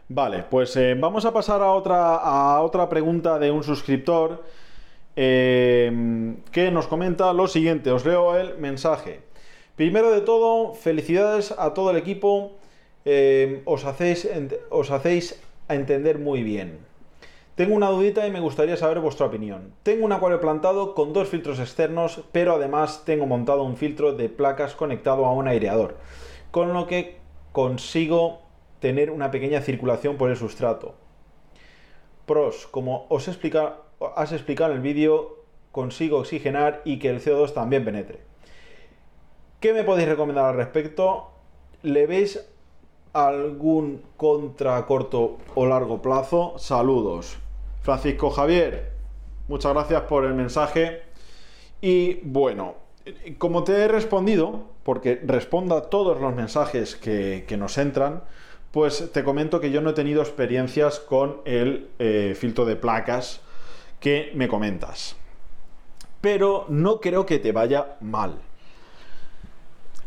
Vale, 0.09 0.45
pues 0.51 0.77
eh, 0.77 0.95
vamos 0.95 1.25
a 1.25 1.33
pasar 1.33 1.63
a 1.63 1.73
otra, 1.73 2.17
a 2.17 2.61
otra 2.61 2.89
pregunta 2.91 3.39
de 3.39 3.51
un 3.51 3.65
suscriptor 3.65 4.45
eh, 5.17 6.35
que 6.53 6.71
nos 6.71 6.87
comenta 6.87 7.33
lo 7.33 7.49
siguiente. 7.49 7.91
Os 7.91 8.05
leo 8.05 8.37
el 8.37 8.59
mensaje. 8.59 9.23
Primero 9.77 10.13
de 10.13 10.21
todo, 10.21 10.75
felicidades 10.75 11.55
a 11.57 11.73
todo 11.73 11.91
el 11.91 11.97
equipo 11.97 12.53
eh, 13.07 13.63
os, 13.65 13.85
hacéis, 13.85 14.29
os 14.71 14.91
hacéis 14.91 15.41
a 15.69 15.75
entender 15.75 16.19
muy 16.19 16.43
bien. 16.43 16.79
Tengo 17.55 17.75
una 17.75 17.89
dudita 17.89 18.27
y 18.27 18.31
me 18.31 18.41
gustaría 18.41 18.77
saber 18.77 19.01
vuestra 19.01 19.27
opinión. 19.27 19.73
Tengo 19.85 20.05
un 20.05 20.13
acuario 20.13 20.41
plantado 20.41 20.95
con 20.95 21.13
dos 21.13 21.29
filtros 21.29 21.61
externos, 21.61 22.23
pero 22.33 22.55
además 22.55 23.05
tengo 23.07 23.27
montado 23.27 23.63
un 23.63 23.77
filtro 23.77 24.13
de 24.13 24.29
placas 24.29 24.75
conectado 24.75 25.25
a 25.25 25.33
un 25.33 25.49
aireador, 25.49 25.97
con 26.51 26.73
lo 26.73 26.87
que 26.87 27.19
consigo 27.53 28.44
tener 28.85 29.11
una 29.11 29.31
pequeña 29.31 29.63
circulación 29.63 30.19
por 30.19 30.29
el 30.29 30.37
sustrato. 30.37 30.95
Pros, 32.27 32.67
como 32.67 33.07
os 33.09 33.29
explica, 33.29 33.79
has 34.15 34.33
explicado 34.33 34.73
en 34.73 34.77
el 34.77 34.83
vídeo, 34.83 35.39
consigo 35.73 36.19
oxigenar 36.19 36.83
y 36.85 36.99
que 36.99 37.09
el 37.09 37.23
CO2 37.23 37.55
también 37.55 37.83
penetre. 37.83 38.21
¿Qué 39.59 39.73
me 39.73 39.85
podéis 39.85 40.11
recomendar 40.11 40.45
al 40.45 40.57
respecto? 40.57 41.31
¿Le 41.83 42.07
veis 42.07 42.47
algún 43.15 44.03
contra 44.19 44.85
corto 44.85 45.39
o 45.55 45.65
largo 45.65 46.03
plazo? 46.03 46.59
Saludos. 46.59 47.39
Francisco 47.81 48.29
Javier, 48.29 48.93
muchas 49.49 49.73
gracias 49.73 50.03
por 50.03 50.27
el 50.27 50.35
mensaje. 50.35 51.01
Y 51.81 52.21
bueno, 52.23 52.75
como 53.39 53.65
te 53.65 53.73
he 53.73 53.89
respondido, 53.89 54.65
porque 54.83 55.19
responda 55.25 55.79
a 55.79 55.83
todos 55.89 56.21
los 56.21 56.35
mensajes 56.35 56.97
que, 56.97 57.47
nos 57.59 57.79
entran, 57.79 58.25
pues 58.75 59.13
te 59.13 59.23
comento 59.23 59.61
que 59.61 59.71
yo 59.71 59.81
no 59.81 59.91
he 59.91 59.93
tenido 59.93 60.21
experiencias 60.21 60.99
con 60.99 61.37
el 61.45 61.91
eh, 62.01 62.35
filtro 62.37 62.65
de 62.65 62.75
placas 62.75 63.41
que 64.01 64.33
me 64.35 64.49
comentas. 64.49 65.15
Pero 66.21 66.67
no 66.69 67.01
creo 67.01 67.25
que 67.25 67.39
te 67.39 67.53
vaya 67.53 67.95
mal. 68.01 68.35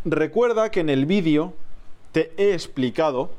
Recuerda 0.04 0.70
que 0.70 0.82
en 0.82 0.90
el 0.90 1.06
vídeo 1.06 1.54
te 2.12 2.34
he 2.36 2.52
explicado 2.52 3.32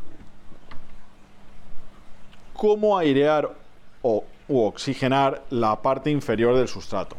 cómo 2.55 2.97
airear 2.97 3.55
o 4.01 4.25
u 4.49 4.61
oxigenar 4.61 5.43
la 5.51 5.83
parte 5.83 6.11
inferior 6.11 6.57
del 6.57 6.69
sustrato. 6.69 7.17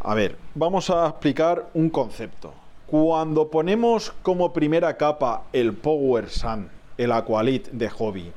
A 0.00 0.14
ver, 0.14 0.38
vamos 0.54 0.88
a 0.88 1.06
explicar 1.06 1.68
un 1.74 1.90
concepto. 1.90 2.54
Cuando 2.86 3.50
ponemos 3.50 4.14
como 4.22 4.54
primera 4.54 4.96
capa 4.96 5.42
el 5.52 5.74
Power 5.74 6.30
Sun, 6.30 6.77
el 6.98 7.12
Aqualit 7.12 7.68
de 7.68 7.88
Hobby, 7.88 8.32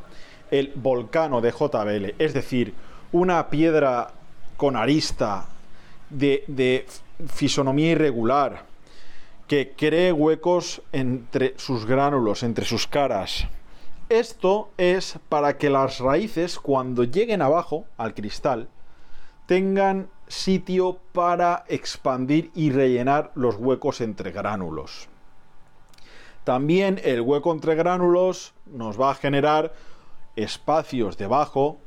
el 0.49 0.71
Volcano 0.75 1.41
de 1.41 1.51
JBL, 1.51 2.15
es 2.17 2.33
decir, 2.33 2.73
una 3.11 3.49
piedra 3.49 4.11
con 4.55 4.77
arista 4.77 5.47
de, 6.09 6.43
de 6.47 6.85
fisonomía 7.27 7.91
irregular, 7.91 8.63
que 9.47 9.73
cree 9.75 10.13
huecos 10.13 10.81
entre 10.93 11.55
sus 11.57 11.85
gránulos, 11.85 12.43
entre 12.43 12.63
sus 12.63 12.87
caras. 12.87 13.47
Esto 14.07 14.69
es 14.77 15.19
para 15.27 15.57
que 15.57 15.69
las 15.69 15.99
raíces, 15.99 16.59
cuando 16.59 17.03
lleguen 17.03 17.41
abajo 17.41 17.85
al 17.97 18.13
cristal, 18.13 18.69
tengan 19.45 20.07
sitio 20.27 20.99
para 21.11 21.65
expandir 21.67 22.51
y 22.55 22.71
rellenar 22.71 23.31
los 23.35 23.55
huecos 23.55 23.99
entre 23.99 24.31
gránulos. 24.31 25.09
También 26.51 26.99
el 27.05 27.21
hueco 27.21 27.53
entre 27.53 27.75
gránulos 27.75 28.51
nos 28.65 28.99
va 28.99 29.11
a 29.11 29.15
generar 29.15 29.71
espacios 30.35 31.17
debajo 31.17 31.77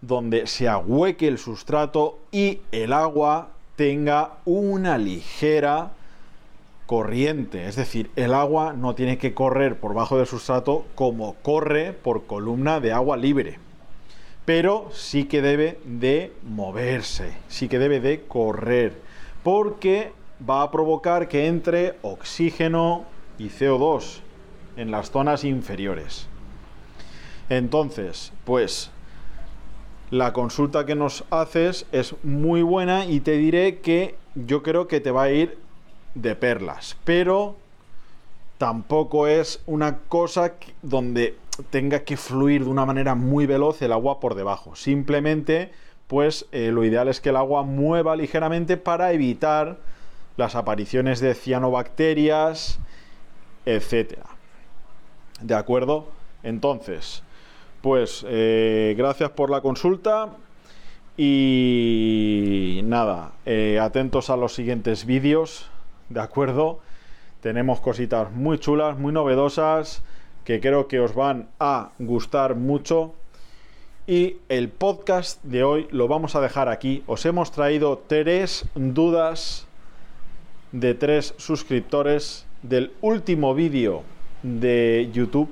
donde 0.00 0.48
se 0.48 0.66
ahueque 0.66 1.28
el 1.28 1.38
sustrato 1.38 2.18
y 2.32 2.58
el 2.72 2.92
agua 2.92 3.50
tenga 3.76 4.32
una 4.44 4.98
ligera 4.98 5.92
corriente, 6.86 7.68
es 7.68 7.76
decir, 7.76 8.10
el 8.16 8.34
agua 8.34 8.72
no 8.72 8.96
tiene 8.96 9.16
que 9.16 9.32
correr 9.32 9.78
por 9.78 9.94
bajo 9.94 10.18
del 10.18 10.26
sustrato 10.26 10.86
como 10.96 11.34
corre 11.34 11.92
por 11.92 12.26
columna 12.26 12.80
de 12.80 12.92
agua 12.92 13.16
libre, 13.16 13.60
pero 14.44 14.88
sí 14.92 15.26
que 15.26 15.40
debe 15.40 15.78
de 15.84 16.32
moverse, 16.42 17.34
sí 17.46 17.68
que 17.68 17.78
debe 17.78 18.00
de 18.00 18.22
correr, 18.22 19.00
porque 19.44 20.10
va 20.42 20.62
a 20.62 20.72
provocar 20.72 21.28
que 21.28 21.46
entre 21.46 21.94
oxígeno 22.02 23.04
y 23.40 23.48
CO2 23.48 24.20
en 24.76 24.90
las 24.90 25.10
zonas 25.10 25.44
inferiores. 25.44 26.28
Entonces, 27.48 28.32
pues 28.44 28.90
la 30.10 30.34
consulta 30.34 30.84
que 30.84 30.94
nos 30.94 31.24
haces 31.30 31.86
es 31.90 32.14
muy 32.22 32.60
buena 32.60 33.06
y 33.06 33.20
te 33.20 33.38
diré 33.38 33.78
que 33.78 34.14
yo 34.34 34.62
creo 34.62 34.88
que 34.88 35.00
te 35.00 35.10
va 35.10 35.24
a 35.24 35.30
ir 35.30 35.58
de 36.14 36.34
perlas, 36.36 36.98
pero 37.04 37.56
tampoco 38.58 39.26
es 39.26 39.62
una 39.66 39.98
cosa 40.00 40.52
donde 40.82 41.36
tenga 41.70 42.00
que 42.00 42.18
fluir 42.18 42.64
de 42.64 42.70
una 42.70 42.84
manera 42.84 43.14
muy 43.14 43.46
veloz 43.46 43.80
el 43.80 43.92
agua 43.92 44.20
por 44.20 44.34
debajo. 44.34 44.76
Simplemente, 44.76 45.72
pues 46.08 46.46
eh, 46.52 46.70
lo 46.72 46.84
ideal 46.84 47.08
es 47.08 47.22
que 47.22 47.30
el 47.30 47.36
agua 47.36 47.62
mueva 47.62 48.16
ligeramente 48.16 48.76
para 48.76 49.12
evitar 49.12 49.78
las 50.36 50.56
apariciones 50.56 51.20
de 51.20 51.34
cianobacterias, 51.34 52.80
etcétera. 53.66 54.26
¿De 55.40 55.54
acuerdo? 55.54 56.08
Entonces, 56.42 57.22
pues 57.82 58.24
eh, 58.28 58.94
gracias 58.96 59.30
por 59.30 59.50
la 59.50 59.60
consulta 59.60 60.36
y 61.16 62.80
nada, 62.84 63.32
eh, 63.46 63.78
atentos 63.80 64.30
a 64.30 64.36
los 64.36 64.54
siguientes 64.54 65.04
vídeos 65.06 65.70
¿de 66.10 66.20
acuerdo? 66.20 66.80
Tenemos 67.40 67.80
cositas 67.80 68.30
muy 68.32 68.58
chulas, 68.58 68.98
muy 68.98 69.12
novedosas, 69.12 70.02
que 70.44 70.60
creo 70.60 70.88
que 70.88 71.00
os 71.00 71.14
van 71.14 71.48
a 71.58 71.92
gustar 71.98 72.56
mucho. 72.56 73.14
Y 74.06 74.38
el 74.48 74.68
podcast 74.68 75.42
de 75.44 75.62
hoy 75.62 75.88
lo 75.90 76.08
vamos 76.08 76.34
a 76.34 76.40
dejar 76.40 76.68
aquí. 76.68 77.02
Os 77.06 77.24
hemos 77.24 77.52
traído 77.52 78.02
tres 78.06 78.66
dudas 78.74 79.66
de 80.72 80.94
tres 80.94 81.34
suscriptores 81.38 82.46
del 82.62 82.92
último 83.00 83.54
vídeo 83.54 84.02
de 84.42 85.10
YouTube. 85.12 85.50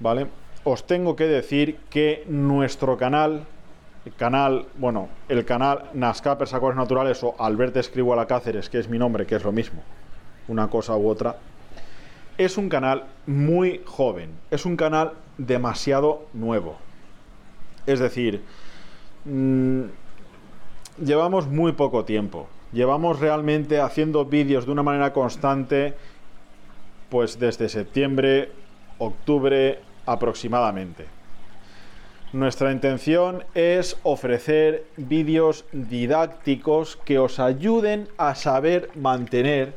¿Vale? 0.00 0.26
Os 0.64 0.86
tengo 0.86 1.16
que 1.16 1.26
decir 1.26 1.78
que 1.90 2.24
nuestro 2.28 2.96
canal 2.96 3.46
canal, 4.14 4.66
bueno, 4.76 5.08
el 5.28 5.44
canal 5.44 5.90
Nascapers 5.94 6.54
Acuarios 6.54 6.76
Naturales 6.76 7.22
o 7.22 7.34
Alberto 7.38 7.80
Escribo 7.80 8.12
a 8.12 8.16
la 8.16 8.26
Cáceres, 8.26 8.68
que 8.70 8.78
es 8.78 8.88
mi 8.88 8.98
nombre, 8.98 9.26
que 9.26 9.36
es 9.36 9.44
lo 9.44 9.52
mismo, 9.52 9.82
una 10.48 10.68
cosa 10.68 10.96
u 10.96 11.08
otra, 11.08 11.36
es 12.38 12.56
un 12.56 12.68
canal 12.68 13.04
muy 13.26 13.82
joven, 13.84 14.30
es 14.50 14.64
un 14.64 14.76
canal 14.76 15.12
demasiado 15.38 16.26
nuevo. 16.32 16.76
Es 17.86 17.98
decir, 17.98 18.42
mm, 19.24 19.82
llevamos 21.02 21.46
muy 21.48 21.72
poco 21.72 22.04
tiempo. 22.04 22.48
Llevamos 22.76 23.20
realmente 23.20 23.80
haciendo 23.80 24.26
vídeos 24.26 24.66
de 24.66 24.72
una 24.72 24.82
manera 24.82 25.14
constante, 25.14 25.94
pues 27.08 27.38
desde 27.38 27.70
septiembre, 27.70 28.50
octubre 28.98 29.80
aproximadamente. 30.04 31.06
Nuestra 32.34 32.70
intención 32.72 33.44
es 33.54 33.96
ofrecer 34.02 34.84
vídeos 34.98 35.64
didácticos 35.72 36.98
que 36.98 37.18
os 37.18 37.40
ayuden 37.40 38.08
a 38.18 38.34
saber 38.34 38.90
mantener 38.94 39.72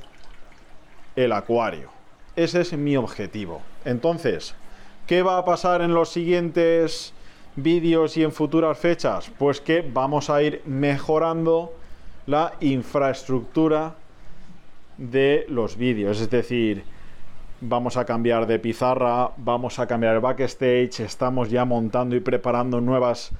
el 1.15 1.31
acuario. 1.31 1.91
Ese 2.35 2.59
es 2.59 2.73
mi 2.73 2.97
objetivo. 2.97 3.61
Entonces, 3.85 4.55
¿qué 5.07 5.23
va 5.23 5.37
a 5.37 5.45
pasar 5.45 5.81
en 5.81 5.93
los 5.93 6.09
siguientes 6.09 7.13
vídeos 7.55 8.17
y 8.17 8.23
en 8.23 8.33
futuras 8.33 8.77
fechas? 8.77 9.31
Pues 9.37 9.61
que 9.61 9.89
vamos 9.89 10.29
a 10.29 10.43
ir 10.43 10.61
mejorando 10.65 11.78
la 12.29 12.53
infraestructura 12.59 13.95
de 14.99 15.47
los 15.49 15.77
vídeos. 15.77 16.21
Es 16.21 16.29
decir, 16.29 16.83
vamos 17.59 17.97
a 17.97 18.05
cambiar 18.05 18.45
de 18.45 18.59
pizarra, 18.59 19.31
vamos 19.37 19.79
a 19.79 19.87
cambiar 19.87 20.13
el 20.13 20.21
backstage, 20.21 20.99
estamos 20.99 21.49
ya 21.49 21.65
montando 21.65 22.15
y 22.15 22.19
preparando 22.19 22.81
nuevas, 22.81 23.31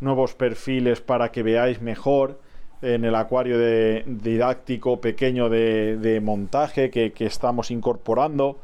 nuevos 0.00 0.34
perfiles 0.34 1.00
para 1.00 1.32
que 1.32 1.42
veáis 1.42 1.80
mejor 1.80 2.38
en 2.82 3.06
el 3.06 3.14
acuario 3.14 3.58
de, 3.58 4.04
didáctico 4.06 5.00
pequeño 5.00 5.48
de, 5.48 6.20
montaje 6.22 6.90
que, 6.90 7.12
que, 7.12 7.24
estamos 7.24 7.70
incorporando. 7.70 8.60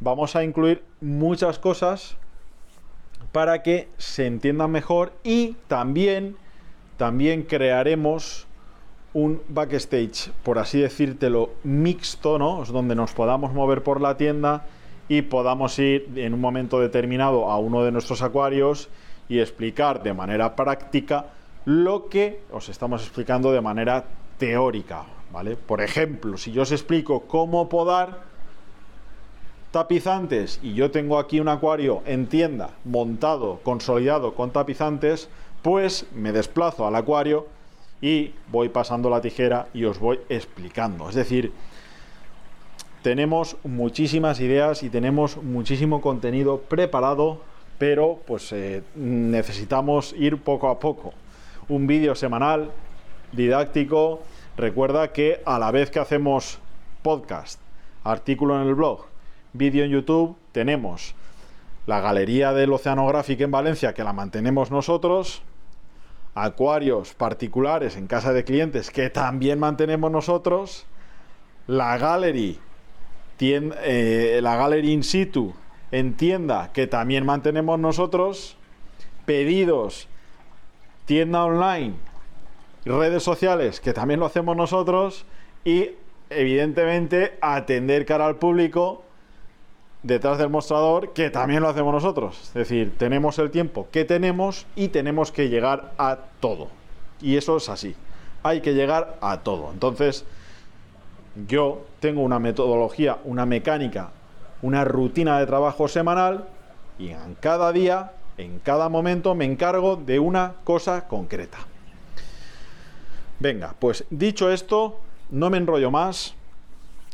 Vamos 0.00 0.34
a 0.34 0.42
incluir 0.42 0.82
muchas 1.00 1.60
cosas 1.60 2.16
para 3.30 3.62
que 3.62 3.86
se 3.96 4.26
entiendan 4.26 4.72
mejor 4.72 5.12
y 5.22 5.54
también, 5.68 6.36
también 6.96 7.44
crearemos 7.44 8.47
un 9.18 9.42
backstage, 9.48 10.30
por 10.44 10.60
así 10.60 10.80
decírtelo, 10.80 11.50
mixto, 11.64 12.38
¿no? 12.38 12.62
Es 12.62 12.68
donde 12.68 12.94
nos 12.94 13.12
podamos 13.12 13.52
mover 13.52 13.82
por 13.82 14.00
la 14.00 14.16
tienda 14.16 14.66
y 15.08 15.22
podamos 15.22 15.76
ir 15.80 16.08
en 16.14 16.34
un 16.34 16.40
momento 16.40 16.78
determinado 16.78 17.50
a 17.50 17.58
uno 17.58 17.82
de 17.82 17.90
nuestros 17.90 18.22
acuarios 18.22 18.88
y 19.28 19.40
explicar 19.40 20.04
de 20.04 20.14
manera 20.14 20.54
práctica 20.54 21.26
lo 21.64 22.08
que 22.08 22.42
os 22.52 22.68
estamos 22.68 23.02
explicando 23.02 23.50
de 23.50 23.60
manera 23.60 24.04
teórica, 24.38 25.02
¿vale? 25.32 25.56
Por 25.56 25.80
ejemplo, 25.80 26.36
si 26.36 26.52
yo 26.52 26.62
os 26.62 26.70
explico 26.70 27.22
cómo 27.22 27.68
podar, 27.68 28.20
tapizantes 29.72 30.60
y 30.62 30.74
yo 30.74 30.92
tengo 30.92 31.18
aquí 31.18 31.40
un 31.40 31.48
acuario 31.48 32.02
en 32.06 32.28
tienda 32.28 32.70
montado, 32.84 33.58
consolidado 33.64 34.34
con 34.34 34.52
tapizantes, 34.52 35.28
pues 35.62 36.06
me 36.14 36.30
desplazo 36.30 36.86
al 36.86 36.94
acuario 36.94 37.57
y 38.00 38.32
voy 38.50 38.68
pasando 38.68 39.10
la 39.10 39.20
tijera 39.20 39.68
y 39.74 39.84
os 39.84 39.98
voy 39.98 40.20
explicando. 40.28 41.08
Es 41.08 41.14
decir, 41.14 41.52
tenemos 43.02 43.56
muchísimas 43.64 44.40
ideas 44.40 44.82
y 44.82 44.90
tenemos 44.90 45.36
muchísimo 45.42 46.00
contenido 46.00 46.58
preparado, 46.60 47.40
pero 47.78 48.18
pues 48.26 48.52
eh, 48.52 48.82
necesitamos 48.94 50.14
ir 50.18 50.38
poco 50.38 50.68
a 50.68 50.78
poco. 50.78 51.12
Un 51.68 51.86
vídeo 51.86 52.14
semanal, 52.14 52.70
didáctico. 53.32 54.20
Recuerda 54.56 55.12
que 55.12 55.42
a 55.44 55.58
la 55.58 55.70
vez 55.70 55.90
que 55.90 56.00
hacemos 56.00 56.58
podcast, 57.02 57.60
artículo 58.04 58.60
en 58.60 58.66
el 58.66 58.74
blog, 58.74 59.06
vídeo 59.52 59.84
en 59.84 59.90
YouTube, 59.90 60.36
tenemos 60.52 61.14
la 61.86 62.00
galería 62.00 62.52
del 62.52 62.72
Oceanográfico 62.72 63.44
en 63.44 63.50
Valencia, 63.50 63.94
que 63.94 64.04
la 64.04 64.12
mantenemos 64.12 64.70
nosotros, 64.70 65.42
acuarios 66.44 67.14
particulares 67.14 67.96
en 67.96 68.06
casa 68.06 68.32
de 68.32 68.44
clientes, 68.44 68.90
que 68.90 69.10
también 69.10 69.58
mantenemos 69.58 70.10
nosotros, 70.10 70.86
la 71.66 71.98
gallery, 71.98 72.58
eh, 73.40 74.40
la 74.42 74.76
in 74.78 75.02
situ 75.02 75.54
en 75.90 76.16
tienda, 76.16 76.70
que 76.72 76.86
también 76.86 77.24
mantenemos 77.24 77.78
nosotros, 77.78 78.56
pedidos, 79.26 80.08
tienda 81.04 81.44
online, 81.44 81.94
redes 82.84 83.22
sociales, 83.22 83.80
que 83.80 83.92
también 83.92 84.20
lo 84.20 84.26
hacemos 84.26 84.56
nosotros, 84.56 85.24
y 85.64 85.90
evidentemente 86.30 87.38
atender 87.40 88.04
cara 88.06 88.26
al 88.26 88.36
público 88.36 89.02
detrás 90.02 90.38
del 90.38 90.48
mostrador, 90.48 91.12
que 91.12 91.30
también 91.30 91.62
lo 91.62 91.68
hacemos 91.68 91.92
nosotros. 91.92 92.40
Es 92.42 92.54
decir, 92.54 92.96
tenemos 92.98 93.38
el 93.38 93.50
tiempo 93.50 93.88
que 93.90 94.04
tenemos 94.04 94.66
y 94.76 94.88
tenemos 94.88 95.32
que 95.32 95.48
llegar 95.48 95.92
a 95.98 96.18
todo. 96.40 96.68
Y 97.20 97.36
eso 97.36 97.56
es 97.56 97.68
así. 97.68 97.94
Hay 98.42 98.60
que 98.60 98.74
llegar 98.74 99.18
a 99.20 99.40
todo. 99.40 99.70
Entonces, 99.72 100.24
yo 101.46 101.84
tengo 102.00 102.22
una 102.22 102.38
metodología, 102.38 103.18
una 103.24 103.46
mecánica, 103.46 104.10
una 104.62 104.84
rutina 104.84 105.38
de 105.38 105.46
trabajo 105.46 105.88
semanal 105.88 106.48
y 106.98 107.10
en 107.10 107.34
cada 107.40 107.72
día, 107.72 108.12
en 108.38 108.58
cada 108.60 108.88
momento, 108.88 109.34
me 109.34 109.44
encargo 109.44 109.96
de 109.96 110.18
una 110.18 110.54
cosa 110.64 111.06
concreta. 111.08 111.58
Venga, 113.40 113.74
pues 113.78 114.04
dicho 114.10 114.50
esto, 114.50 114.98
no 115.30 115.50
me 115.50 115.58
enrollo 115.58 115.90
más. 115.90 116.34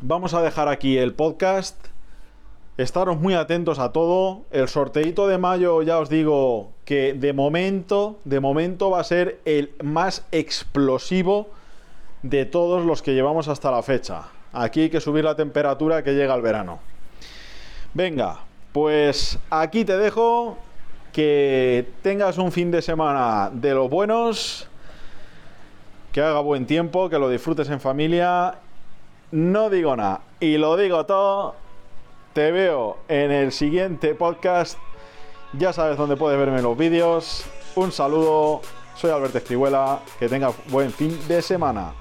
Vamos 0.03 0.33
a 0.35 0.42
dejar 0.42 0.68
aquí 0.68 0.97
el 0.97 1.12
podcast 1.12 1.77
Estaros 2.77 3.21
muy 3.21 3.35
atentos 3.35 3.79
a 3.79 3.93
todo. 3.93 4.43
El 4.51 4.67
sorteito 4.67 5.29
de 5.29 5.39
mayo, 5.39 5.83
ya 5.83 5.99
os 6.01 6.09
digo 6.09 6.73
que 6.85 7.15
de 7.15 7.33
momento, 7.33 8.19
de 8.25 8.41
momento 8.41 8.91
va 8.91 8.99
a 8.99 9.05
ser 9.05 9.39
el 9.45 9.71
más 9.81 10.27
explosivo 10.33 11.47
de 12.23 12.47
todos 12.47 12.85
los 12.85 13.01
que 13.01 13.15
llevamos 13.15 13.47
hasta 13.47 13.71
la 13.71 13.81
fecha. 13.85 14.23
Aquí 14.53 14.83
hay 14.83 14.91
que 14.91 15.01
subir 15.01 15.23
la 15.23 15.37
temperatura 15.37 16.03
que 16.03 16.15
llega 16.15 16.35
el 16.35 16.43
verano. 16.43 16.81
Venga, 17.93 18.41
pues 18.73 19.39
aquí 19.51 19.85
te 19.85 19.97
dejo. 19.97 20.59
Que 21.13 21.87
tengas 22.03 22.39
un 22.39 22.51
fin 22.51 22.73
de 22.73 22.83
semana 22.83 23.51
de 23.53 23.73
los 23.73 23.89
buenos. 23.89 24.67
Que 26.11 26.21
haga 26.21 26.41
buen 26.41 26.67
tiempo, 26.67 27.09
que 27.09 27.21
lo 27.21 27.29
disfrutes 27.29 27.71
en 27.71 27.79
familia. 27.79 28.57
No 29.31 29.71
digo 29.71 29.95
nada 29.95 30.23
y 30.41 30.59
lo 30.59 30.77
digo 30.77 31.07
todo 31.07 31.63
te 32.35 32.51
veo 32.51 32.99
en 33.09 33.31
el 33.31 33.53
siguiente 33.53 34.14
podcast. 34.14 34.77
Ya 35.57 35.73
sabes 35.73 35.97
dónde 35.97 36.16
puedes 36.16 36.38
verme 36.38 36.61
los 36.61 36.77
vídeos. 36.77 37.47
Un 37.77 37.92
saludo. 37.92 38.61
Soy 38.97 39.12
Alberto 39.12 39.38
Escribuela. 39.38 40.01
Que 40.18 40.29
tengas 40.29 40.53
buen 40.70 40.90
fin 40.90 41.16
de 41.29 41.40
semana. 41.40 41.94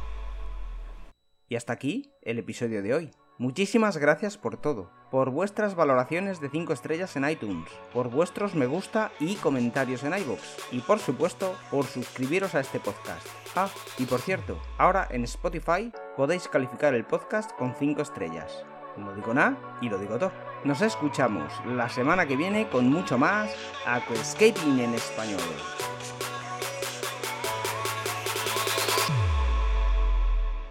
Y 1.47 1.55
hasta 1.55 1.73
aquí 1.73 2.11
el 2.23 2.39
episodio 2.39 2.81
de 2.81 2.95
hoy. 2.95 3.11
Muchísimas 3.37 3.97
gracias 3.97 4.37
por 4.37 4.57
todo, 4.57 4.91
por 5.11 5.29
vuestras 5.29 5.75
valoraciones 5.75 6.39
de 6.39 6.49
5 6.49 6.71
estrellas 6.71 7.15
en 7.15 7.27
iTunes, 7.27 7.67
por 7.91 8.09
vuestros 8.09 8.53
me 8.53 8.67
gusta 8.67 9.11
y 9.19 9.35
comentarios 9.35 10.03
en 10.03 10.13
iVoox, 10.13 10.41
y 10.71 10.79
por 10.81 10.99
supuesto 10.99 11.55
por 11.71 11.85
suscribiros 11.85 12.53
a 12.53 12.59
este 12.59 12.79
podcast. 12.79 13.25
Ah, 13.55 13.69
y 13.97 14.05
por 14.05 14.21
cierto, 14.21 14.59
ahora 14.77 15.07
en 15.09 15.23
Spotify 15.23 15.91
podéis 16.15 16.47
calificar 16.47 16.93
el 16.93 17.05
podcast 17.05 17.51
con 17.53 17.73
5 17.75 18.03
estrellas. 18.03 18.63
No 18.97 19.13
digo 19.13 19.33
nada 19.33 19.57
y 19.81 19.89
lo 19.89 19.97
digo 19.97 20.17
todo. 20.17 20.31
Nos 20.63 20.81
escuchamos 20.81 21.51
la 21.65 21.89
semana 21.89 22.25
que 22.25 22.35
viene 22.35 22.69
con 22.69 22.89
mucho 22.89 23.17
más 23.17 23.53
Aquascaping 23.85 24.79
en 24.79 24.93
español. 24.93 25.41